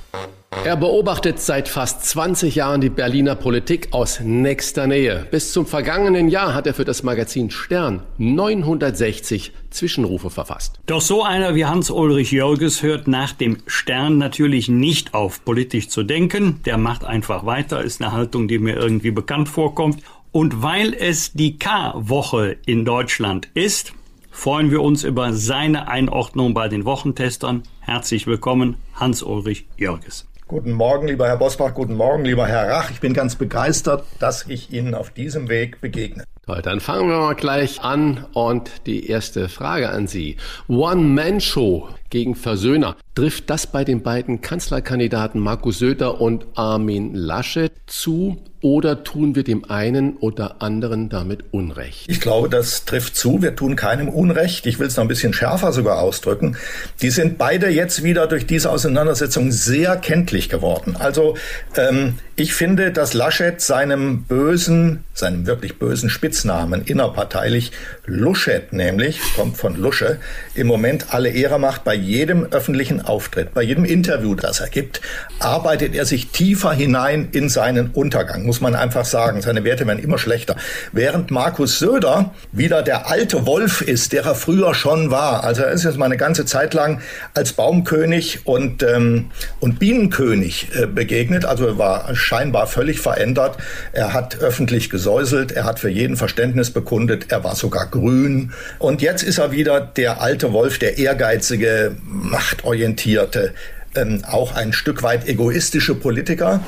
Er 0.64 0.76
beobachtet 0.76 1.40
seit 1.40 1.68
fast 1.68 2.04
20 2.04 2.54
Jahren 2.54 2.80
die 2.80 2.88
Berliner 2.88 3.34
Politik 3.34 3.88
aus 3.90 4.20
nächster 4.20 4.86
Nähe. 4.86 5.26
Bis 5.28 5.52
zum 5.52 5.66
vergangenen 5.66 6.28
Jahr 6.28 6.54
hat 6.54 6.68
er 6.68 6.74
für 6.74 6.84
das 6.84 7.02
Magazin 7.02 7.50
Stern 7.50 8.04
960 8.18 9.50
Zwischenrufe 9.70 10.30
verfasst. 10.30 10.78
Doch 10.86 11.00
so 11.00 11.24
einer 11.24 11.56
wie 11.56 11.64
Hans-Ulrich 11.64 12.30
Jörges 12.30 12.80
hört 12.84 13.08
nach 13.08 13.32
dem 13.32 13.58
Stern 13.66 14.18
natürlich 14.18 14.68
nicht 14.68 15.14
auf, 15.14 15.44
politisch 15.44 15.88
zu 15.88 16.04
denken. 16.04 16.60
Der 16.64 16.78
macht 16.78 17.04
einfach 17.04 17.44
weiter, 17.44 17.82
ist 17.82 18.00
eine 18.00 18.12
Haltung, 18.12 18.46
die 18.46 18.60
mir 18.60 18.76
irgendwie 18.76 19.10
bekannt 19.10 19.48
vorkommt. 19.48 20.00
Und 20.30 20.62
weil 20.62 20.94
es 20.94 21.32
die 21.32 21.58
K-Woche 21.58 22.56
in 22.66 22.84
Deutschland 22.84 23.48
ist, 23.54 23.94
freuen 24.30 24.70
wir 24.70 24.80
uns 24.82 25.02
über 25.02 25.32
seine 25.32 25.88
Einordnung 25.88 26.54
bei 26.54 26.68
den 26.68 26.84
Wochentestern. 26.84 27.64
Herzlich 27.80 28.28
willkommen, 28.28 28.76
Hans-Ulrich 28.94 29.66
Jörges. 29.76 30.31
Guten 30.52 30.72
Morgen, 30.72 31.06
lieber 31.06 31.28
Herr 31.28 31.38
Bosbach. 31.38 31.72
Guten 31.72 31.94
Morgen, 31.94 32.26
lieber 32.26 32.46
Herr 32.46 32.68
Rach. 32.68 32.90
Ich 32.90 33.00
bin 33.00 33.14
ganz 33.14 33.36
begeistert, 33.36 34.04
dass 34.18 34.44
ich 34.48 34.70
Ihnen 34.70 34.94
auf 34.94 35.08
diesem 35.08 35.48
Weg 35.48 35.80
begegne. 35.80 36.24
Toll, 36.44 36.60
dann 36.60 36.80
fangen 36.80 37.08
wir 37.08 37.18
mal 37.18 37.36
gleich 37.36 37.82
an 37.82 38.26
und 38.32 38.68
die 38.86 39.06
erste 39.06 39.48
Frage 39.48 39.90
an 39.90 40.08
Sie. 40.08 40.38
One-Man-Show 40.66 41.88
gegen 42.10 42.34
Versöhner. 42.34 42.96
Trifft 43.14 43.48
das 43.48 43.68
bei 43.68 43.84
den 43.84 44.02
beiden 44.02 44.40
Kanzlerkandidaten 44.40 45.40
Markus 45.40 45.78
Söder 45.78 46.20
und 46.20 46.46
Armin 46.54 47.14
Laschet 47.14 47.72
zu 47.86 48.38
oder 48.62 49.02
tun 49.02 49.34
wir 49.34 49.42
dem 49.42 49.68
einen 49.68 50.16
oder 50.18 50.62
anderen 50.62 51.08
damit 51.08 51.44
Unrecht? 51.50 52.04
Ich 52.08 52.20
glaube, 52.20 52.48
das 52.48 52.84
trifft 52.84 53.16
zu. 53.16 53.42
Wir 53.42 53.56
tun 53.56 53.74
keinem 53.74 54.08
Unrecht. 54.08 54.66
Ich 54.66 54.78
will 54.78 54.86
es 54.86 54.96
noch 54.96 55.04
ein 55.04 55.08
bisschen 55.08 55.32
schärfer 55.32 55.72
sogar 55.72 55.98
ausdrücken. 55.98 56.56
Die 57.02 57.10
sind 57.10 57.38
beide 57.38 57.68
jetzt 57.68 58.04
wieder 58.04 58.28
durch 58.28 58.46
diese 58.46 58.70
Auseinandersetzung 58.70 59.50
sehr 59.50 59.96
kenntlich 59.96 60.48
geworden. 60.48 60.96
Also 60.96 61.36
ähm, 61.76 62.14
ich 62.36 62.54
finde, 62.54 62.92
dass 62.92 63.14
Laschet 63.14 63.60
seinem 63.60 64.22
bösen, 64.22 65.02
seinem 65.12 65.46
wirklich 65.46 65.78
bösen 65.78 66.08
Spitznamen 66.42 66.82
innerparteilich 66.82 67.70
Luschet 68.04 68.72
nämlich, 68.72 69.20
kommt 69.36 69.56
von 69.56 69.76
Lusche, 69.76 70.18
im 70.56 70.66
Moment 70.66 71.14
alle 71.14 71.28
Ehre 71.28 71.60
macht 71.60 71.84
bei 71.84 71.94
jedem 71.94 72.46
öffentlichen 72.46 73.00
Auftritt, 73.00 73.54
bei 73.54 73.62
jedem 73.62 73.84
Interview, 73.84 74.34
das 74.34 74.58
er 74.58 74.68
gibt, 74.68 75.00
arbeitet 75.38 75.94
er 75.94 76.04
sich 76.04 76.30
tiefer 76.30 76.72
hinein 76.72 77.28
in 77.30 77.48
seinen 77.48 77.90
Untergang, 77.90 78.42
muss 78.42 78.60
man 78.60 78.74
einfach 78.74 79.04
sagen. 79.04 79.40
Seine 79.40 79.62
Werte 79.62 79.86
werden 79.86 80.02
immer 80.02 80.18
schlechter. 80.18 80.56
Während 80.90 81.30
Markus 81.30 81.78
Söder 81.78 82.32
wieder 82.50 82.82
der 82.82 83.08
alte 83.08 83.46
Wolf 83.46 83.80
ist, 83.80 84.12
der 84.12 84.24
er 84.24 84.34
früher 84.34 84.74
schon 84.74 85.12
war. 85.12 85.44
Also 85.44 85.62
er 85.62 85.70
ist 85.70 85.84
jetzt 85.84 85.96
mal 85.96 86.06
eine 86.06 86.16
ganze 86.16 86.44
Zeit 86.44 86.74
lang 86.74 87.00
als 87.34 87.52
Baumkönig 87.52 88.40
und, 88.46 88.82
ähm, 88.82 89.30
und 89.60 89.78
Bienenkönig 89.78 90.70
äh, 90.74 90.86
begegnet. 90.86 91.44
Also 91.44 91.66
er 91.66 91.78
war 91.78 92.12
scheinbar 92.16 92.66
völlig 92.66 93.00
verändert. 93.00 93.58
Er 93.92 94.12
hat 94.12 94.40
öffentlich 94.40 94.90
gesäuselt, 94.90 95.52
er 95.52 95.64
hat 95.64 95.78
für 95.78 95.88
jeden 95.88 96.16
Verständnis 96.22 96.70
bekundet, 96.70 97.32
er 97.32 97.42
war 97.42 97.56
sogar 97.56 97.86
grün. 97.86 98.52
Und 98.78 99.02
jetzt 99.02 99.24
ist 99.24 99.38
er 99.38 99.50
wieder 99.50 99.80
der 99.80 100.20
alte 100.20 100.52
Wolf, 100.52 100.78
der 100.78 100.96
ehrgeizige, 100.96 101.96
machtorientierte, 102.06 103.52
ähm, 103.96 104.22
auch 104.30 104.54
ein 104.54 104.72
Stück 104.72 105.02
weit 105.02 105.26
egoistische 105.26 105.96
Politiker. 105.96 106.60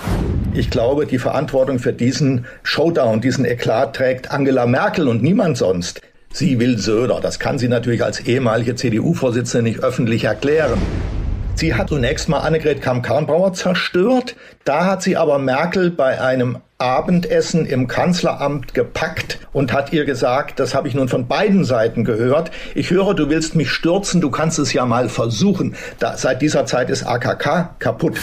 Ich 0.54 0.70
glaube, 0.70 1.06
die 1.06 1.18
Verantwortung 1.18 1.78
für 1.78 1.92
diesen 1.92 2.46
Showdown, 2.64 3.20
diesen 3.20 3.44
Eklat 3.44 3.94
trägt 3.94 4.32
Angela 4.32 4.66
Merkel 4.66 5.06
und 5.06 5.22
niemand 5.22 5.56
sonst. 5.56 6.00
Sie 6.32 6.58
will 6.58 6.76
Söder. 6.76 7.20
Das 7.20 7.38
kann 7.38 7.60
sie 7.60 7.68
natürlich 7.68 8.02
als 8.02 8.18
ehemalige 8.18 8.74
CDU-Vorsitzende 8.74 9.70
nicht 9.70 9.84
öffentlich 9.84 10.24
erklären. 10.24 10.82
Sie 11.54 11.74
hat 11.74 11.90
zunächst 11.90 12.28
mal 12.28 12.40
Annegret 12.40 12.82
Kamm-Karrenbauer 12.82 13.52
zerstört. 13.52 14.34
Da 14.64 14.84
hat 14.86 15.02
sie 15.04 15.16
aber 15.16 15.38
Merkel 15.38 15.92
bei 15.92 16.20
einem 16.20 16.58
Abendessen 16.84 17.64
im 17.64 17.86
Kanzleramt 17.88 18.74
gepackt 18.74 19.38
und 19.54 19.72
hat 19.72 19.94
ihr 19.94 20.04
gesagt, 20.04 20.60
das 20.60 20.74
habe 20.74 20.86
ich 20.86 20.94
nun 20.94 21.08
von 21.08 21.26
beiden 21.26 21.64
Seiten 21.64 22.04
gehört, 22.04 22.50
ich 22.74 22.90
höre, 22.90 23.14
du 23.14 23.30
willst 23.30 23.56
mich 23.56 23.70
stürzen, 23.70 24.20
du 24.20 24.30
kannst 24.30 24.58
es 24.58 24.74
ja 24.74 24.84
mal 24.84 25.08
versuchen. 25.08 25.76
Da, 25.98 26.18
seit 26.18 26.42
dieser 26.42 26.66
Zeit 26.66 26.90
ist 26.90 27.04
AKK 27.04 27.70
kaputt. 27.78 28.20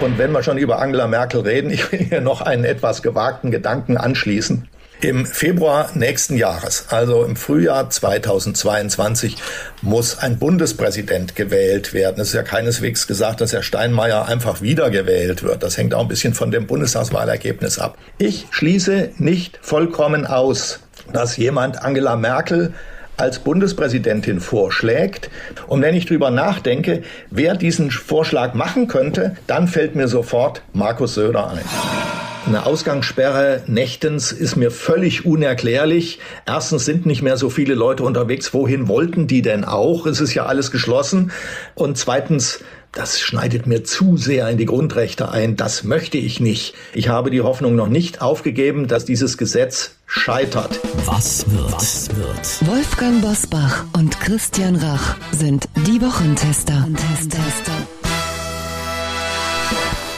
Und 0.00 0.18
wenn 0.18 0.30
wir 0.30 0.44
schon 0.44 0.56
über 0.56 0.78
Angela 0.80 1.08
Merkel 1.08 1.40
reden, 1.40 1.70
ich 1.72 1.90
will 1.90 1.98
hier 1.98 2.20
noch 2.20 2.42
einen 2.42 2.64
etwas 2.64 3.02
gewagten 3.02 3.50
Gedanken 3.50 3.96
anschließen. 3.96 4.68
Im 5.04 5.26
Februar 5.26 5.90
nächsten 5.92 6.34
Jahres, 6.34 6.86
also 6.88 7.24
im 7.24 7.36
Frühjahr 7.36 7.90
2022, 7.90 9.36
muss 9.82 10.16
ein 10.16 10.38
Bundespräsident 10.38 11.36
gewählt 11.36 11.92
werden. 11.92 12.22
Es 12.22 12.28
ist 12.28 12.34
ja 12.34 12.42
keineswegs 12.42 13.06
gesagt, 13.06 13.42
dass 13.42 13.52
Herr 13.52 13.62
Steinmeier 13.62 14.26
einfach 14.26 14.62
wiedergewählt 14.62 15.42
wird. 15.42 15.62
Das 15.62 15.76
hängt 15.76 15.92
auch 15.92 16.00
ein 16.00 16.08
bisschen 16.08 16.32
von 16.32 16.50
dem 16.50 16.66
Bundestagswahlergebnis 16.66 17.78
ab. 17.78 17.98
Ich 18.16 18.46
schließe 18.50 19.10
nicht 19.18 19.58
vollkommen 19.60 20.24
aus, 20.24 20.80
dass 21.12 21.36
jemand 21.36 21.82
Angela 21.82 22.16
Merkel 22.16 22.72
als 23.18 23.40
Bundespräsidentin 23.40 24.40
vorschlägt. 24.40 25.28
Und 25.66 25.82
wenn 25.82 25.94
ich 25.94 26.06
drüber 26.06 26.30
nachdenke, 26.30 27.02
wer 27.30 27.56
diesen 27.56 27.90
Vorschlag 27.90 28.54
machen 28.54 28.88
könnte, 28.88 29.36
dann 29.46 29.68
fällt 29.68 29.96
mir 29.96 30.08
sofort 30.08 30.62
Markus 30.72 31.12
Söder 31.12 31.50
ein. 31.50 32.33
Eine 32.46 32.66
Ausgangssperre 32.66 33.62
nächtens 33.66 34.30
ist 34.30 34.56
mir 34.56 34.70
völlig 34.70 35.24
unerklärlich. 35.24 36.18
Erstens 36.46 36.84
sind 36.84 37.06
nicht 37.06 37.22
mehr 37.22 37.38
so 37.38 37.48
viele 37.48 37.74
Leute 37.74 38.02
unterwegs. 38.02 38.52
Wohin 38.52 38.86
wollten 38.86 39.26
die 39.26 39.40
denn 39.40 39.64
auch? 39.64 40.04
Es 40.04 40.20
ist 40.20 40.34
ja 40.34 40.44
alles 40.44 40.70
geschlossen. 40.70 41.32
Und 41.74 41.96
zweitens, 41.96 42.60
das 42.92 43.18
schneidet 43.18 43.66
mir 43.66 43.82
zu 43.82 44.18
sehr 44.18 44.48
in 44.50 44.58
die 44.58 44.66
Grundrechte 44.66 45.30
ein. 45.30 45.56
Das 45.56 45.84
möchte 45.84 46.18
ich 46.18 46.38
nicht. 46.38 46.74
Ich 46.92 47.08
habe 47.08 47.30
die 47.30 47.40
Hoffnung 47.40 47.76
noch 47.76 47.88
nicht 47.88 48.20
aufgegeben, 48.20 48.88
dass 48.88 49.06
dieses 49.06 49.38
Gesetz 49.38 49.96
scheitert. 50.06 50.78
Was 51.06 51.50
wird? 51.50 51.72
Was 51.72 52.10
wird? 52.14 52.68
Wolfgang 52.70 53.22
Bosbach 53.22 53.84
und 53.94 54.20
Christian 54.20 54.76
Rach 54.76 55.16
sind 55.32 55.66
die 55.86 56.00
Wochentester. 56.02 56.86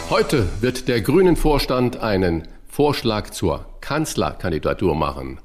Heute 0.08 0.48
wird 0.60 0.86
der 0.86 1.00
Grünen 1.00 1.34
Vorstand 1.34 1.96
einen 1.96 2.46
Vorschlag 2.68 3.30
zur 3.30 3.66
Kanzlerkandidatur 3.80 4.94
machen. 4.94 5.40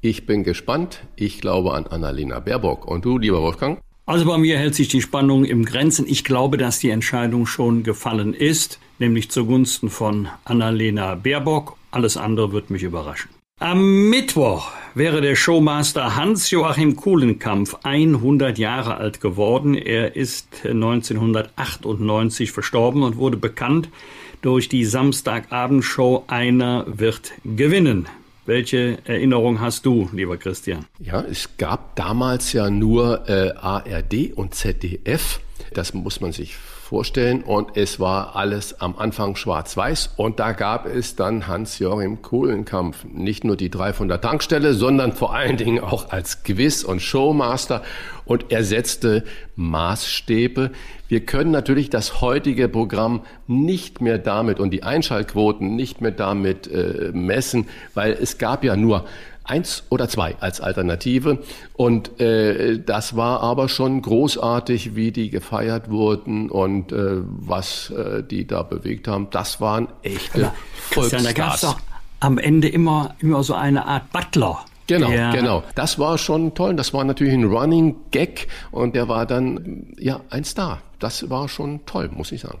Ich 0.00 0.24
bin 0.24 0.42
gespannt. 0.42 1.00
Ich 1.16 1.42
glaube 1.42 1.74
an 1.74 1.86
Annalena 1.86 2.40
Baerbock. 2.40 2.86
Und 2.86 3.04
du, 3.04 3.18
lieber 3.18 3.42
Wolfgang? 3.42 3.78
Also 4.06 4.24
bei 4.24 4.38
mir 4.38 4.56
hält 4.56 4.74
sich 4.74 4.88
die 4.88 5.02
Spannung 5.02 5.44
im 5.44 5.66
Grenzen. 5.66 6.06
Ich 6.08 6.24
glaube, 6.24 6.56
dass 6.56 6.78
die 6.78 6.88
Entscheidung 6.88 7.44
schon 7.44 7.82
gefallen 7.82 8.32
ist, 8.32 8.78
nämlich 8.98 9.30
zugunsten 9.30 9.90
von 9.90 10.28
Annalena 10.44 11.16
Baerbock. 11.16 11.76
Alles 11.90 12.16
andere 12.16 12.52
wird 12.52 12.70
mich 12.70 12.84
überraschen. 12.84 13.35
Am 13.58 14.10
Mittwoch 14.10 14.70
wäre 14.94 15.22
der 15.22 15.34
Showmaster 15.34 16.14
Hans-Joachim 16.14 16.94
Kuhlenkampf 16.94 17.74
100 17.84 18.58
Jahre 18.58 18.98
alt 18.98 19.22
geworden. 19.22 19.74
Er 19.74 20.14
ist 20.14 20.66
1998 20.66 22.52
verstorben 22.52 23.02
und 23.02 23.16
wurde 23.16 23.38
bekannt 23.38 23.88
durch 24.42 24.68
die 24.68 24.84
Samstagabendshow 24.84 26.24
Einer 26.26 26.84
wird 26.86 27.32
gewinnen. 27.46 28.06
Welche 28.44 28.98
Erinnerung 29.06 29.58
hast 29.58 29.86
du, 29.86 30.10
lieber 30.12 30.36
Christian? 30.36 30.84
Ja, 30.98 31.22
es 31.22 31.56
gab 31.56 31.96
damals 31.96 32.52
ja 32.52 32.68
nur 32.68 33.26
äh, 33.26 33.52
ARD 33.52 34.34
und 34.34 34.54
ZDF. 34.54 35.40
Das 35.72 35.94
muss 35.94 36.20
man 36.20 36.32
sich 36.32 36.56
vorstellen. 36.86 37.42
Und 37.42 37.76
es 37.76 38.00
war 38.00 38.36
alles 38.36 38.80
am 38.80 38.96
Anfang 38.96 39.36
schwarz-weiß. 39.36 40.14
Und 40.16 40.38
da 40.38 40.52
gab 40.52 40.86
es 40.86 41.16
dann 41.16 41.46
Hans-Joachim 41.46 42.22
Kohlenkampf. 42.22 43.04
Nicht 43.12 43.44
nur 43.44 43.56
die 43.56 43.70
drei 43.70 43.92
von 43.92 44.08
der 44.08 44.20
Tankstelle, 44.20 44.72
sondern 44.72 45.12
vor 45.12 45.34
allen 45.34 45.56
Dingen 45.56 45.80
auch 45.80 46.10
als 46.10 46.44
Quiz- 46.44 46.84
und 46.84 47.02
Showmaster. 47.02 47.82
Und 48.24 48.46
er 48.50 48.64
setzte 48.64 49.24
Maßstäbe. 49.56 50.70
Wir 51.08 51.20
können 51.20 51.50
natürlich 51.50 51.90
das 51.90 52.20
heutige 52.20 52.68
Programm 52.68 53.22
nicht 53.46 54.00
mehr 54.00 54.18
damit 54.18 54.58
und 54.58 54.70
die 54.70 54.82
Einschaltquoten 54.82 55.76
nicht 55.76 56.00
mehr 56.00 56.10
damit 56.10 56.66
äh, 56.66 57.10
messen, 57.12 57.68
weil 57.94 58.12
es 58.12 58.38
gab 58.38 58.64
ja 58.64 58.76
nur 58.76 59.04
eins 59.46 59.84
oder 59.90 60.08
zwei 60.08 60.36
als 60.40 60.60
Alternative. 60.60 61.38
Und 61.74 62.20
äh, 62.20 62.78
das 62.78 63.16
war 63.16 63.40
aber 63.40 63.68
schon 63.68 64.02
großartig, 64.02 64.94
wie 64.94 65.12
die 65.12 65.30
gefeiert 65.30 65.90
wurden 65.90 66.50
und 66.50 66.92
äh, 66.92 67.22
was 67.22 67.90
äh, 67.90 68.22
die 68.22 68.46
da 68.46 68.62
bewegt 68.62 69.08
haben. 69.08 69.28
Das 69.30 69.60
waren 69.60 69.88
echte 70.02 70.52
Volksstars. 70.90 71.34
Da 71.34 71.54
es 71.54 71.60
doch 71.60 71.80
am 72.20 72.38
Ende 72.38 72.68
immer, 72.68 73.14
immer 73.20 73.42
so 73.42 73.54
eine 73.54 73.86
Art 73.86 74.10
Butler. 74.12 74.64
Genau, 74.86 75.10
ja. 75.10 75.32
genau. 75.32 75.64
Das 75.74 75.98
war 75.98 76.16
schon 76.16 76.54
toll. 76.54 76.76
Das 76.76 76.94
war 76.94 77.04
natürlich 77.04 77.34
ein 77.34 77.44
Running 77.44 77.96
Gag 78.10 78.46
und 78.70 78.94
der 78.94 79.08
war 79.08 79.26
dann 79.26 79.94
ja 79.98 80.20
ein 80.30 80.44
Star. 80.44 80.80
Das 80.98 81.28
war 81.28 81.48
schon 81.48 81.84
toll, 81.86 82.08
muss 82.14 82.32
ich 82.32 82.42
sagen. 82.42 82.60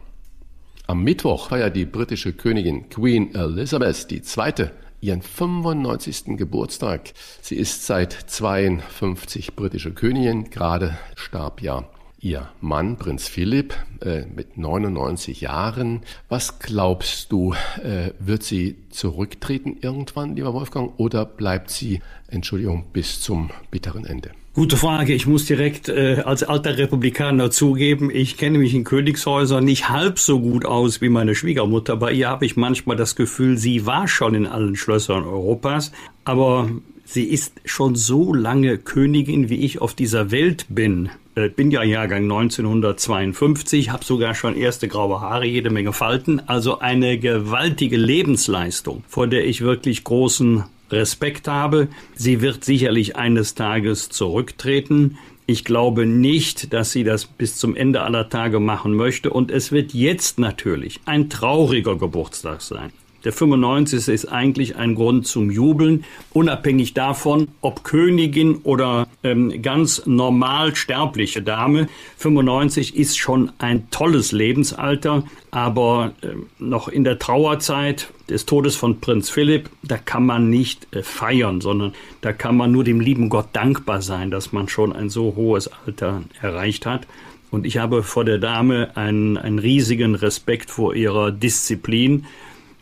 Am 0.88 1.02
Mittwoch 1.02 1.48
feiert 1.48 1.74
die 1.74 1.84
britische 1.84 2.32
Königin 2.32 2.88
Queen 2.90 3.34
Elizabeth 3.34 4.06
II 4.10 4.70
ihren 5.00 5.22
95. 5.22 6.36
Geburtstag. 6.36 7.12
Sie 7.42 7.56
ist 7.56 7.86
seit 7.86 8.12
52 8.12 9.54
britische 9.54 9.92
Königin, 9.92 10.50
gerade 10.50 10.98
starb 11.14 11.62
ja 11.62 11.84
ihr 12.26 12.48
Mann, 12.60 12.96
Prinz 12.96 13.28
Philipp, 13.28 13.74
äh, 14.00 14.22
mit 14.26 14.58
99 14.58 15.42
Jahren. 15.42 16.00
Was 16.28 16.58
glaubst 16.58 17.30
du, 17.30 17.54
äh, 17.82 18.10
wird 18.18 18.42
sie 18.42 18.76
zurücktreten 18.90 19.76
irgendwann, 19.80 20.34
lieber 20.34 20.52
Wolfgang, 20.52 20.98
oder 20.98 21.24
bleibt 21.24 21.70
sie, 21.70 22.00
Entschuldigung, 22.28 22.86
bis 22.92 23.20
zum 23.20 23.50
bitteren 23.70 24.04
Ende? 24.04 24.30
Gute 24.56 24.78
Frage. 24.78 25.12
Ich 25.12 25.26
muss 25.26 25.44
direkt 25.44 25.90
äh, 25.90 26.22
als 26.24 26.42
alter 26.42 26.78
Republikaner 26.78 27.50
zugeben, 27.50 28.10
ich 28.10 28.38
kenne 28.38 28.56
mich 28.56 28.72
in 28.72 28.84
Königshäusern 28.84 29.62
nicht 29.62 29.90
halb 29.90 30.18
so 30.18 30.40
gut 30.40 30.64
aus 30.64 31.02
wie 31.02 31.10
meine 31.10 31.34
Schwiegermutter. 31.34 31.94
Bei 31.96 32.10
ihr 32.10 32.30
habe 32.30 32.46
ich 32.46 32.56
manchmal 32.56 32.96
das 32.96 33.16
Gefühl, 33.16 33.58
sie 33.58 33.84
war 33.84 34.08
schon 34.08 34.34
in 34.34 34.46
allen 34.46 34.74
Schlössern 34.74 35.24
Europas, 35.24 35.92
aber 36.24 36.70
sie 37.04 37.24
ist 37.24 37.52
schon 37.66 37.96
so 37.96 38.32
lange 38.32 38.78
Königin, 38.78 39.50
wie 39.50 39.56
ich 39.56 39.82
auf 39.82 39.92
dieser 39.92 40.30
Welt 40.30 40.64
bin. 40.70 41.10
Ich 41.34 41.54
bin 41.54 41.70
ja 41.70 41.82
Jahrgang 41.82 42.22
1952, 42.22 43.90
habe 43.90 44.06
sogar 44.06 44.34
schon 44.34 44.56
erste 44.56 44.88
graue 44.88 45.20
Haare, 45.20 45.44
jede 45.44 45.68
Menge 45.68 45.92
Falten, 45.92 46.40
also 46.46 46.78
eine 46.78 47.18
gewaltige 47.18 47.98
Lebensleistung, 47.98 49.04
vor 49.06 49.26
der 49.26 49.46
ich 49.46 49.60
wirklich 49.60 50.02
großen 50.02 50.64
Respekt 50.90 51.48
habe. 51.48 51.88
Sie 52.14 52.40
wird 52.40 52.64
sicherlich 52.64 53.16
eines 53.16 53.54
Tages 53.54 54.08
zurücktreten. 54.08 55.18
Ich 55.46 55.64
glaube 55.64 56.06
nicht, 56.06 56.72
dass 56.72 56.90
sie 56.90 57.04
das 57.04 57.24
bis 57.24 57.56
zum 57.56 57.76
Ende 57.76 58.02
aller 58.02 58.28
Tage 58.28 58.58
machen 58.58 58.94
möchte. 58.94 59.30
Und 59.30 59.50
es 59.50 59.70
wird 59.70 59.94
jetzt 59.94 60.38
natürlich 60.38 61.00
ein 61.04 61.30
trauriger 61.30 61.96
Geburtstag 61.96 62.62
sein. 62.62 62.90
Der 63.26 63.32
95. 63.32 64.06
ist 64.06 64.26
eigentlich 64.26 64.76
ein 64.76 64.94
Grund 64.94 65.26
zum 65.26 65.50
Jubeln, 65.50 66.04
unabhängig 66.32 66.94
davon, 66.94 67.48
ob 67.60 67.82
Königin 67.82 68.58
oder 68.58 69.08
ähm, 69.24 69.62
ganz 69.62 70.06
normal 70.06 70.76
sterbliche 70.76 71.42
Dame. 71.42 71.88
95 72.18 72.94
ist 72.94 73.18
schon 73.18 73.50
ein 73.58 73.90
tolles 73.90 74.30
Lebensalter, 74.30 75.24
aber 75.50 76.12
äh, 76.22 76.28
noch 76.60 76.86
in 76.86 77.02
der 77.02 77.18
Trauerzeit 77.18 78.12
des 78.28 78.46
Todes 78.46 78.76
von 78.76 79.00
Prinz 79.00 79.30
Philipp, 79.30 79.70
da 79.82 79.96
kann 79.96 80.26
man 80.26 80.50
nicht 80.50 80.94
äh, 80.94 81.02
feiern, 81.02 81.60
sondern 81.60 81.92
da 82.20 82.32
kann 82.32 82.56
man 82.56 82.72
nur 82.72 82.84
dem 82.84 83.00
lieben 83.00 83.28
Gott 83.28 83.48
dankbar 83.52 84.02
sein, 84.02 84.30
dass 84.30 84.52
man 84.52 84.68
schon 84.68 84.92
ein 84.92 85.08
so 85.08 85.34
hohes 85.36 85.70
Alter 85.86 86.22
erreicht 86.40 86.86
hat. 86.86 87.06
Und 87.50 87.64
ich 87.64 87.78
habe 87.78 88.02
vor 88.02 88.24
der 88.24 88.38
Dame 88.38 88.96
einen, 88.96 89.38
einen 89.38 89.58
riesigen 89.58 90.14
Respekt 90.14 90.70
vor 90.70 90.94
ihrer 90.94 91.30
Disziplin 91.30 92.26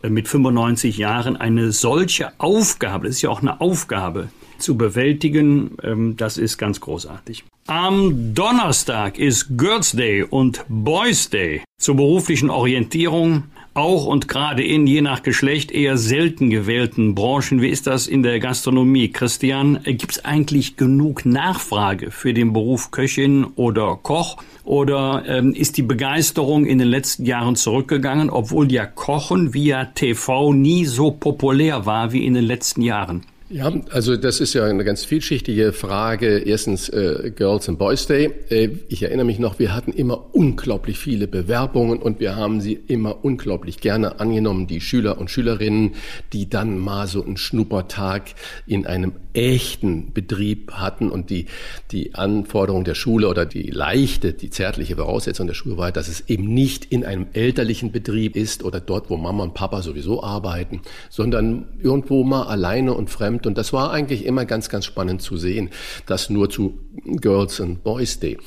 äh, 0.03 0.09
mit 0.09 0.29
95 0.29 0.97
Jahren 0.97 1.37
eine 1.37 1.73
solche 1.73 2.33
Aufgabe, 2.39 3.07
das 3.07 3.17
ist 3.17 3.23
ja 3.23 3.31
auch 3.31 3.43
eine 3.43 3.61
Aufgabe, 3.61 4.29
zu 4.59 4.77
bewältigen, 4.77 5.77
ähm, 5.83 6.17
das 6.17 6.39
ist 6.39 6.59
ganz 6.59 6.81
großartig. 6.81 7.45
Am 7.67 8.35
Donnerstag 8.35 9.19
ist 9.19 9.57
Girls 9.57 9.93
Day 9.93 10.23
und 10.23 10.65
Boys 10.69 11.31
Day. 11.31 11.63
Zur 11.79 11.97
beruflichen 11.97 12.51
Orientierung 12.51 13.45
auch 13.75 14.07
und 14.07 14.29
gerade 14.29 14.63
in 14.63 14.87
je 14.87 15.01
nach 15.01 15.23
Geschlecht 15.23 15.73
eher 15.73 15.99
selten 15.99 16.49
gewählten 16.49 17.15
Branchen. 17.15 17.61
Wie 17.61 17.69
ist 17.69 17.87
das 17.87 18.07
in 18.07 18.23
der 18.23 18.39
Gastronomie? 18.39 19.09
Christian, 19.09 19.81
gibt 19.85 20.13
es 20.13 20.25
eigentlich 20.25 20.77
genug 20.77 21.27
Nachfrage 21.27 22.11
für 22.11 22.33
den 22.33 22.53
Beruf 22.53 22.91
Köchin 22.91 23.45
oder 23.57 23.99
Koch? 24.03 24.37
Oder 24.65 25.25
ähm, 25.27 25.53
ist 25.53 25.77
die 25.77 25.83
Begeisterung 25.83 26.65
in 26.65 26.79
den 26.79 26.89
letzten 26.89 27.27
Jahren 27.27 27.55
zurückgegangen, 27.55 28.31
obwohl 28.31 28.73
ja 28.73 28.87
Kochen 28.87 29.53
via 29.53 29.85
TV 29.85 30.53
nie 30.53 30.87
so 30.87 31.11
populär 31.11 31.85
war 31.85 32.13
wie 32.13 32.25
in 32.25 32.35
den 32.35 32.45
letzten 32.45 32.81
Jahren? 32.81 33.27
Ja, 33.55 33.73
also 33.91 34.17
das 34.17 34.41
ist 34.41 34.53
ja 34.55 34.65
eine 34.65 34.83
ganz 34.83 35.05
vielschichtige 35.05 35.73
Frage. 35.73 36.39
Erstens 36.39 36.89
äh, 36.89 37.31
Girls 37.37 37.69
and 37.69 37.79
Boys 37.79 38.09
Day. 38.09 38.33
Äh, 38.49 38.71
ich 38.89 39.05
erinnere 39.05 39.27
mich 39.27 39.39
noch, 39.39 39.61
wir 39.61 39.73
hatten 39.73 39.93
immer 39.93 40.35
unglaublich 40.35 40.99
viele 40.99 41.29
Bewerbungen 41.29 42.01
und 42.01 42.19
wir 42.19 42.35
haben 42.35 42.61
sie 42.61 42.73
immer 42.73 43.25
unglaublich 43.25 43.79
gerne 43.79 44.19
angenommen, 44.19 44.67
die 44.67 44.81
Schüler 44.81 45.19
und 45.19 45.31
Schülerinnen, 45.31 45.95
die 46.33 46.51
dann 46.51 46.79
mal 46.79 47.07
so 47.07 47.25
einen 47.25 47.37
Schnuppertag 47.37 48.25
in 48.67 48.87
einem 48.87 49.13
echten 49.35 50.13
Betrieb 50.13 50.73
hatten 50.73 51.11
und 51.11 51.31
die, 51.31 51.47
die 51.93 52.15
Anforderung 52.15 52.83
der 52.83 52.95
Schule 52.97 53.29
oder 53.29 53.47
die 53.47 53.71
leichte, 53.71 54.33
die 54.33 54.51
zärtliche 54.51 54.97
Voraussetzung 54.97 55.47
der 55.47 55.55
Schule 55.55 55.77
war, 55.77 55.93
dass 55.93 56.09
es 56.09 56.29
eben 56.29 56.53
nicht 56.53 56.87
in 56.87 57.05
einem 57.05 57.27
elterlichen 57.35 57.93
Betrieb 57.93 58.35
ist 58.35 58.65
oder 58.65 58.81
dort, 58.81 59.11
wo 59.11 59.17
Mama 59.17 59.45
und 59.45 59.55
Papa 59.55 59.83
sowieso 59.83 60.25
arbeiten, 60.25 60.83
sondern 61.09 61.67
irgendwo 61.81 62.25
mal 62.25 62.45
alleine 62.45 62.95
und 62.95 63.11
fremd 63.11 63.44
fremd. 63.45 63.47
Und 63.47 63.59
das 63.59 63.73
war 63.73 63.93
eigentlich 63.93 64.25
immer 64.25 64.45
ganz, 64.45 64.69
ganz 64.69 64.85
spannend 64.85 65.23
zu 65.23 65.37
sehen. 65.37 65.71
Das 66.07 66.31
nur 66.31 66.51
zu 66.51 66.79
Girls 67.05 67.61
and 67.61 67.85
Boys 67.85 68.19
Day. 68.19 68.39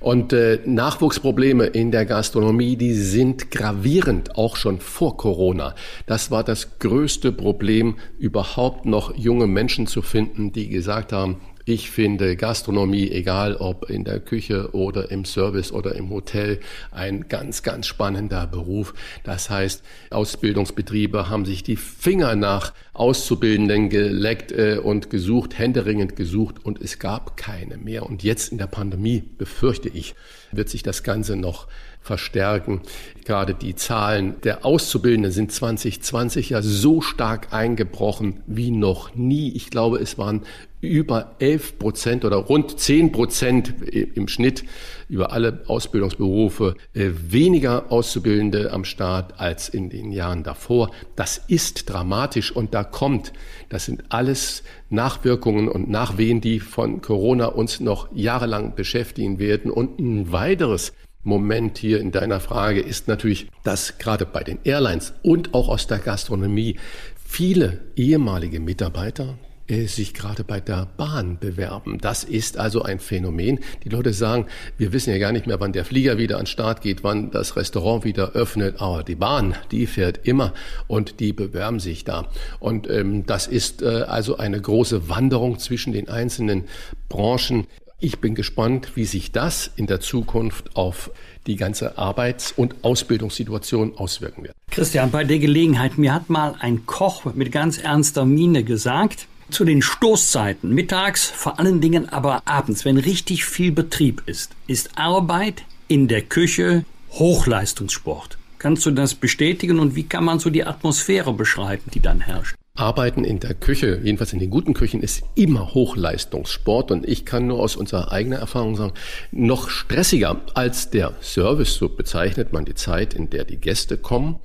Und 0.00 0.32
äh, 0.32 0.60
Nachwuchsprobleme 0.64 1.66
in 1.66 1.90
der 1.90 2.06
Gastronomie, 2.06 2.76
die 2.76 2.94
sind 2.94 3.50
gravierend, 3.50 4.36
auch 4.36 4.56
schon 4.56 4.80
vor 4.80 5.16
Corona. 5.16 5.74
Das 6.06 6.30
war 6.30 6.44
das 6.44 6.78
größte 6.78 7.32
Problem, 7.32 7.96
überhaupt 8.18 8.86
noch 8.86 9.16
junge 9.16 9.46
Menschen 9.46 9.86
zu 9.86 10.02
finden, 10.02 10.52
die 10.52 10.68
gesagt 10.68 11.12
haben, 11.12 11.40
ich 11.66 11.90
finde 11.90 12.36
Gastronomie, 12.36 13.10
egal 13.10 13.54
ob 13.56 13.88
in 13.90 14.02
der 14.04 14.18
Küche 14.18 14.74
oder 14.74 15.10
im 15.10 15.24
Service 15.24 15.70
oder 15.72 15.94
im 15.94 16.10
Hotel, 16.10 16.58
ein 16.90 17.28
ganz, 17.28 17.62
ganz 17.62 17.86
spannender 17.86 18.46
Beruf. 18.46 18.94
Das 19.24 19.50
heißt, 19.50 19.84
Ausbildungsbetriebe 20.10 21.28
haben 21.28 21.44
sich 21.44 21.62
die 21.62 21.76
Finger 21.76 22.34
nach 22.34 22.72
Auszubildenden 23.00 23.88
geleckt 23.88 24.52
äh, 24.52 24.78
und 24.82 25.08
gesucht, 25.08 25.58
händeringend 25.58 26.16
gesucht 26.16 26.62
und 26.62 26.82
es 26.82 26.98
gab 26.98 27.38
keine 27.38 27.78
mehr. 27.78 28.04
Und 28.04 28.22
jetzt 28.22 28.52
in 28.52 28.58
der 28.58 28.66
Pandemie, 28.66 29.24
befürchte 29.38 29.88
ich, 29.88 30.14
wird 30.52 30.68
sich 30.68 30.82
das 30.82 31.02
Ganze 31.02 31.36
noch 31.36 31.66
verstärken. 32.02 32.82
Gerade 33.24 33.54
die 33.54 33.74
Zahlen 33.74 34.34
der 34.42 34.64
Auszubildenden 34.64 35.32
sind 35.32 35.50
2020 35.52 36.50
ja 36.50 36.62
so 36.62 37.00
stark 37.00 37.52
eingebrochen 37.52 38.42
wie 38.46 38.70
noch 38.70 39.14
nie. 39.14 39.52
Ich 39.52 39.70
glaube, 39.70 39.98
es 39.98 40.18
waren 40.18 40.42
über 40.80 41.36
11 41.40 41.78
Prozent 41.78 42.24
oder 42.24 42.36
rund 42.36 42.80
10 42.80 43.12
Prozent 43.12 43.74
im 43.92 44.28
Schnitt 44.28 44.64
über 45.08 45.32
alle 45.32 45.62
Ausbildungsberufe 45.66 46.74
äh, 46.94 47.10
weniger 47.28 47.92
Auszubildende 47.92 48.72
am 48.72 48.84
Start 48.84 49.38
als 49.38 49.68
in 49.68 49.90
den 49.90 50.10
Jahren 50.10 50.42
davor. 50.42 50.90
Das 51.16 51.38
ist 51.48 51.90
dramatisch 51.90 52.50
und 52.50 52.72
da 52.72 52.82
kommt, 52.90 53.32
das 53.68 53.84
sind 53.84 54.04
alles 54.08 54.62
Nachwirkungen 54.88 55.68
und 55.68 55.88
Nachwehen, 55.88 56.40
die 56.40 56.60
von 56.60 57.00
Corona 57.00 57.46
uns 57.46 57.80
noch 57.80 58.08
jahrelang 58.14 58.74
beschäftigen 58.74 59.38
werden. 59.38 59.70
Und 59.70 59.98
ein 59.98 60.32
weiteres 60.32 60.92
Moment 61.22 61.78
hier 61.78 62.00
in 62.00 62.12
deiner 62.12 62.40
Frage 62.40 62.80
ist 62.80 63.08
natürlich, 63.08 63.48
dass 63.62 63.98
gerade 63.98 64.26
bei 64.26 64.42
den 64.42 64.58
Airlines 64.64 65.12
und 65.22 65.54
auch 65.54 65.68
aus 65.68 65.86
der 65.86 65.98
Gastronomie 65.98 66.78
viele 67.24 67.80
ehemalige 67.96 68.60
Mitarbeiter 68.60 69.38
äh, 69.70 69.86
sich 69.86 70.14
gerade 70.14 70.42
bei 70.42 70.60
der 70.60 70.88
Bahn 70.96 71.38
bewerben. 71.38 71.98
Das 71.98 72.24
ist 72.24 72.58
also 72.58 72.82
ein 72.82 72.98
Phänomen. 72.98 73.60
Die 73.84 73.88
Leute 73.88 74.12
sagen, 74.12 74.46
wir 74.76 74.92
wissen 74.92 75.10
ja 75.10 75.18
gar 75.18 75.32
nicht 75.32 75.46
mehr, 75.46 75.60
wann 75.60 75.72
der 75.72 75.84
Flieger 75.84 76.18
wieder 76.18 76.38
an 76.38 76.46
Start 76.46 76.82
geht, 76.82 77.04
wann 77.04 77.30
das 77.30 77.56
Restaurant 77.56 78.04
wieder 78.04 78.32
öffnet, 78.32 78.80
aber 78.80 79.04
die 79.04 79.14
Bahn, 79.14 79.54
die 79.70 79.86
fährt 79.86 80.26
immer 80.26 80.52
und 80.88 81.20
die 81.20 81.32
bewerben 81.32 81.78
sich 81.78 82.04
da. 82.04 82.28
Und 82.58 82.90
ähm, 82.90 83.26
das 83.26 83.46
ist 83.46 83.82
äh, 83.82 84.02
also 84.08 84.38
eine 84.38 84.60
große 84.60 85.08
Wanderung 85.08 85.58
zwischen 85.58 85.92
den 85.92 86.08
einzelnen 86.08 86.64
Branchen. 87.08 87.66
Ich 88.00 88.18
bin 88.18 88.34
gespannt, 88.34 88.96
wie 88.96 89.04
sich 89.04 89.30
das 89.30 89.70
in 89.76 89.86
der 89.86 90.00
Zukunft 90.00 90.74
auf 90.74 91.10
die 91.46 91.56
ganze 91.56 91.98
Arbeits- 91.98 92.50
und 92.50 92.74
Ausbildungssituation 92.82 93.96
auswirken 93.96 94.44
wird. 94.44 94.54
Christian, 94.70 95.10
bei 95.10 95.24
der 95.24 95.38
Gelegenheit, 95.38 95.98
mir 95.98 96.14
hat 96.14 96.30
mal 96.30 96.54
ein 96.58 96.86
Koch 96.86 97.24
mit 97.34 97.52
ganz 97.52 97.78
ernster 97.78 98.24
Miene 98.24 98.64
gesagt, 98.64 99.26
zu 99.50 99.64
den 99.64 99.82
Stoßzeiten, 99.82 100.74
mittags, 100.74 101.26
vor 101.26 101.58
allen 101.58 101.80
Dingen 101.80 102.08
aber 102.08 102.42
abends, 102.46 102.84
wenn 102.84 102.96
richtig 102.96 103.44
viel 103.44 103.72
Betrieb 103.72 104.22
ist, 104.26 104.52
ist 104.66 104.90
Arbeit 104.96 105.64
in 105.88 106.08
der 106.08 106.22
Küche 106.22 106.84
Hochleistungssport. 107.12 108.38
Kannst 108.58 108.84
du 108.86 108.90
das 108.90 109.14
bestätigen 109.14 109.78
und 109.78 109.96
wie 109.96 110.04
kann 110.04 110.24
man 110.24 110.38
so 110.38 110.50
die 110.50 110.64
Atmosphäre 110.64 111.32
beschreiben, 111.32 111.84
die 111.92 112.00
dann 112.00 112.20
herrscht? 112.20 112.56
Arbeiten 112.74 113.24
in 113.24 113.40
der 113.40 113.54
Küche, 113.54 114.00
jedenfalls 114.02 114.32
in 114.32 114.38
den 114.38 114.50
guten 114.50 114.74
Küchen, 114.74 115.02
ist 115.02 115.22
immer 115.34 115.74
Hochleistungssport 115.74 116.90
und 116.90 117.06
ich 117.06 117.26
kann 117.26 117.46
nur 117.46 117.58
aus 117.58 117.76
unserer 117.76 118.12
eigenen 118.12 118.38
Erfahrung 118.38 118.76
sagen, 118.76 118.92
noch 119.32 119.68
stressiger 119.68 120.40
als 120.54 120.90
der 120.90 121.14
Service, 121.20 121.74
so 121.74 121.88
bezeichnet 121.88 122.52
man 122.52 122.64
die 122.64 122.74
Zeit, 122.74 123.14
in 123.14 123.28
der 123.28 123.44
die 123.44 123.58
Gäste 123.58 123.98
kommen, 123.98 124.36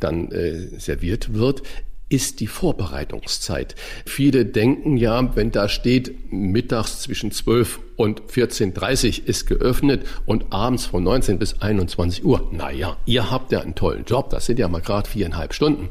dann 0.00 0.30
äh, 0.32 0.78
serviert 0.78 1.34
wird, 1.34 1.62
ist 2.08 2.40
die 2.40 2.46
Vorbereitungszeit. 2.46 3.74
Viele 4.06 4.46
denken 4.46 4.96
ja, 4.96 5.36
wenn 5.36 5.50
da 5.50 5.68
steht, 5.68 6.32
mittags 6.32 7.02
zwischen 7.02 7.32
12 7.32 7.80
und 7.96 8.22
14.30 8.22 9.24
ist 9.24 9.46
geöffnet 9.46 10.06
und 10.24 10.52
abends 10.52 10.86
von 10.86 11.02
19 11.02 11.38
bis 11.38 11.60
21 11.60 12.24
Uhr. 12.24 12.48
Naja, 12.52 12.96
ihr 13.04 13.30
habt 13.30 13.52
ja 13.52 13.60
einen 13.60 13.74
tollen 13.74 14.04
Job, 14.04 14.30
das 14.30 14.46
sind 14.46 14.58
ja 14.58 14.68
mal 14.68 14.80
gerade 14.80 15.08
viereinhalb 15.08 15.52
Stunden. 15.52 15.90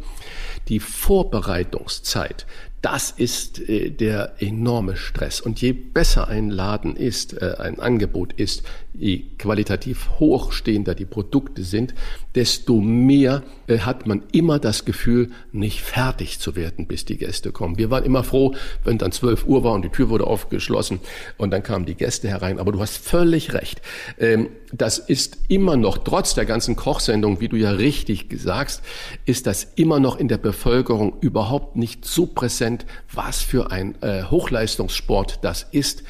Die 0.70 0.80
Vorbereitungszeit, 0.80 2.46
das 2.88 3.12
ist 3.12 3.68
äh, 3.68 3.90
der 3.90 4.36
enorme 4.40 4.96
Stress. 4.96 5.42
Und 5.42 5.60
je 5.62 5.74
besser 5.74 6.30
ein 6.30 6.50
Laden 6.50 6.96
ist, 6.96 7.34
äh, 7.34 7.56
ein 7.60 7.82
Angebot 7.82 8.32
ist, 8.32 8.64
je 8.94 9.24
qualitativ 9.38 10.10
hochstehender 10.20 10.96
die 10.96 11.06
Produkte 11.06 11.64
sind, 11.64 11.94
desto 12.34 12.80
mehr 12.80 13.44
äh, 13.68 13.80
hat 13.80 14.08
man 14.08 14.24
immer 14.32 14.58
das 14.58 14.86
Gefühl, 14.86 15.32
nicht 15.52 15.82
fertig 15.82 16.40
zu 16.40 16.56
werden, 16.56 16.88
bis 16.88 17.04
die 17.04 17.18
Gäste 17.18 17.52
kommen. 17.52 17.78
Wir 17.78 17.92
waren 17.92 18.06
immer 18.06 18.24
froh, 18.24 18.56
wenn 18.84 18.98
dann 18.98 19.12
12 19.12 19.46
Uhr 19.46 19.64
war 19.64 19.74
und 19.74 19.84
die 19.84 19.90
Tür 19.90 20.10
wurde 20.10 20.26
aufgeschlossen 20.26 21.00
und 21.38 21.52
dann 21.52 21.64
kamen 21.64 21.86
die 21.86 21.96
Gäste 21.96 22.30
herein. 22.30 22.58
Aber 22.58 22.72
du 22.72 22.80
hast 22.80 22.98
völlig 22.98 23.54
recht. 23.54 23.82
Ähm, 24.18 24.50
das 24.72 24.98
ist 24.98 25.38
immer 25.48 25.78
noch, 25.78 25.98
trotz 25.98 26.36
der 26.36 26.46
ganzen 26.46 26.76
Kochsendung, 26.76 27.40
wie 27.42 27.50
du 27.50 27.56
ja 27.56 27.72
richtig 27.72 28.28
sagst, 28.38 28.82
ist 29.26 29.46
das 29.46 29.74
immer 29.76 30.00
noch 30.00 30.18
in 30.18 30.28
der 30.28 30.38
Bevölkerung 30.38 31.18
überhaupt 31.22 31.76
nicht 31.76 32.06
so 32.06 32.26
präsent, 32.26 32.77
was 33.14 33.42
für 33.42 33.72
ein 33.72 34.02
äh, 34.02 34.24
Hochleistungssport 34.24 35.40
das 35.44 35.64
ist. 35.72 36.04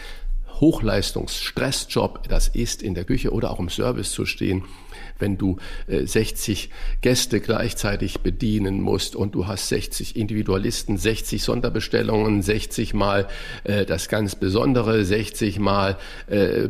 Hochleistungsstressjob 0.60 2.28
das 2.30 2.48
ist, 2.48 2.82
in 2.82 2.96
der 2.96 3.06
Küche 3.06 3.32
oder 3.32 3.52
auch 3.52 3.60
im 3.60 3.70
Service 3.70 4.12
zu 4.12 4.26
stehen 4.26 4.64
wenn 5.20 5.38
du 5.38 5.58
äh, 5.88 6.06
60 6.06 6.70
Gäste 7.02 7.40
gleichzeitig 7.40 8.20
bedienen 8.20 8.82
musst 8.82 9.16
und 9.16 9.36
du 9.36 9.48
hast 9.48 9.70
60 9.70 10.16
Individualisten, 10.16 10.98
60 10.98 11.44
Sonderbestellungen, 11.44 12.42
60 12.42 12.94
mal 12.94 13.28
äh, 13.64 13.86
das 13.86 14.10
ganz 14.10 14.36
Besondere, 14.36 15.04
60 15.04 15.60
mal 15.60 15.98
äh, 16.28 16.70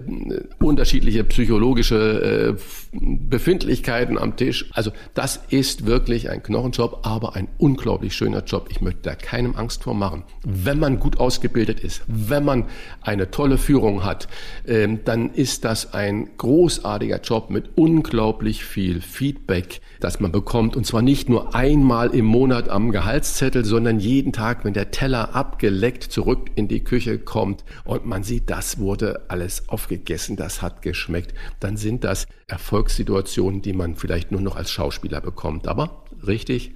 unterschiedliche 0.60 1.24
psychologische 1.24 2.58
äh, 2.58 2.62
Befindlichkeiten 2.94 4.18
am 4.18 4.36
Tisch. 4.36 4.70
Also 4.72 4.92
das 5.14 5.40
ist 5.50 5.86
wirklich 5.86 6.30
ein 6.30 6.44
Knochenjob, 6.44 7.02
aber 7.04 7.36
ein 7.36 7.48
unglaublich 7.58 8.16
schöner 8.16 8.44
Job. 8.44 8.68
Ich 8.70 8.82
möchte 8.82 9.02
da 9.04 9.16
keinem 9.16 9.56
Angst 9.56 9.84
vor 9.84 9.94
machen. 9.94 10.24
Wenn 10.44 10.80
man 10.80 11.00
gut 11.00 11.20
ausgebildet 11.20 11.80
ist, 11.80 12.04
wenn 12.08 12.46
man 12.46 12.66
eine 13.02 13.32
tolle 13.32 13.58
Führung 13.58 14.04
hat, 14.04 14.28
äh, 14.66 14.88
dann 15.04 15.34
ist 15.34 15.66
das 15.66 15.94
ein 15.94 16.30
großartiger 16.38 17.22
Job 17.22 17.50
mit 17.50 17.70
unglaublich 17.76 18.37
unglaublich 18.38 18.63
viel 18.63 19.02
Feedback, 19.02 19.82
das 20.00 20.19
man 20.19 20.32
bekommt. 20.32 20.76
Und 20.76 20.86
zwar 20.86 21.02
nicht 21.02 21.28
nur 21.28 21.56
einmal 21.56 22.13
im 22.13 22.26
Monat 22.26 22.69
am 22.69 22.91
Gehaltszettel, 22.91 23.65
sondern 23.65 24.00
jeden 24.00 24.32
Tag, 24.32 24.63
wenn 24.63 24.73
der 24.73 24.91
Teller 24.91 25.34
abgeleckt 25.34 26.04
zurück 26.04 26.52
in 26.54 26.67
die 26.67 26.84
Küche 26.84 27.17
kommt 27.17 27.65
und 27.84 28.06
man 28.06 28.21
sieht, 28.21 28.52
das 28.52 28.78
wurde 28.78 29.26
alles 29.30 29.69
aufgegessen, 29.69 30.36
das 30.36 30.62
hat 30.62 30.84
geschmeckt, 30.84 31.34
dann 31.60 31.78
sind 31.78 32.04
das 32.04 32.28
Erfolgssituationen, 32.47 33.63
die 33.63 33.73
man 33.73 33.95
vielleicht 33.95 34.32
nur 34.32 34.41
noch 34.41 34.56
als 34.56 34.69
Schauspieler 34.69 35.19
bekommt. 35.19 35.67
Aber 35.67 36.04
richtig, 36.28 36.76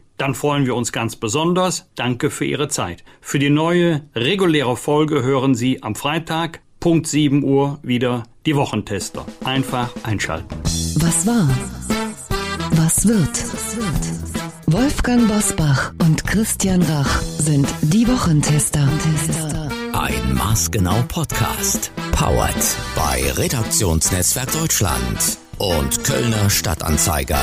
dann 0.21 0.35
freuen 0.35 0.67
wir 0.67 0.75
uns 0.75 0.91
ganz 0.91 1.15
besonders. 1.15 1.89
Danke 1.95 2.29
für 2.29 2.45
Ihre 2.45 2.67
Zeit. 2.67 3.03
Für 3.21 3.39
die 3.39 3.49
neue 3.49 4.03
reguläre 4.15 4.77
Folge 4.77 5.23
hören 5.23 5.55
Sie 5.55 5.81
am 5.81 5.95
Freitag 5.95 6.61
Punkt 6.79 7.07
7 7.07 7.43
Uhr 7.43 7.79
wieder 7.81 8.23
die 8.45 8.55
Wochentester. 8.55 9.25
Einfach 9.43 9.89
einschalten. 10.03 10.55
Was 10.97 11.25
war? 11.25 11.49
Was 12.73 13.07
wird? 13.07 13.43
Wolfgang 14.67 15.27
Bosbach 15.27 15.91
und 16.03 16.25
Christian 16.27 16.83
Rach 16.83 17.21
sind 17.21 17.67
die 17.81 18.07
Wochentester. 18.07 18.87
Ein 19.93 20.35
maßgenau 20.35 21.01
Podcast. 21.07 21.91
Powered 22.11 22.77
bei 22.95 23.23
Redaktionsnetzwerk 23.31 24.51
Deutschland 24.51 25.39
und 25.57 26.03
Kölner 26.03 26.49
Stadtanzeiger. 26.51 27.39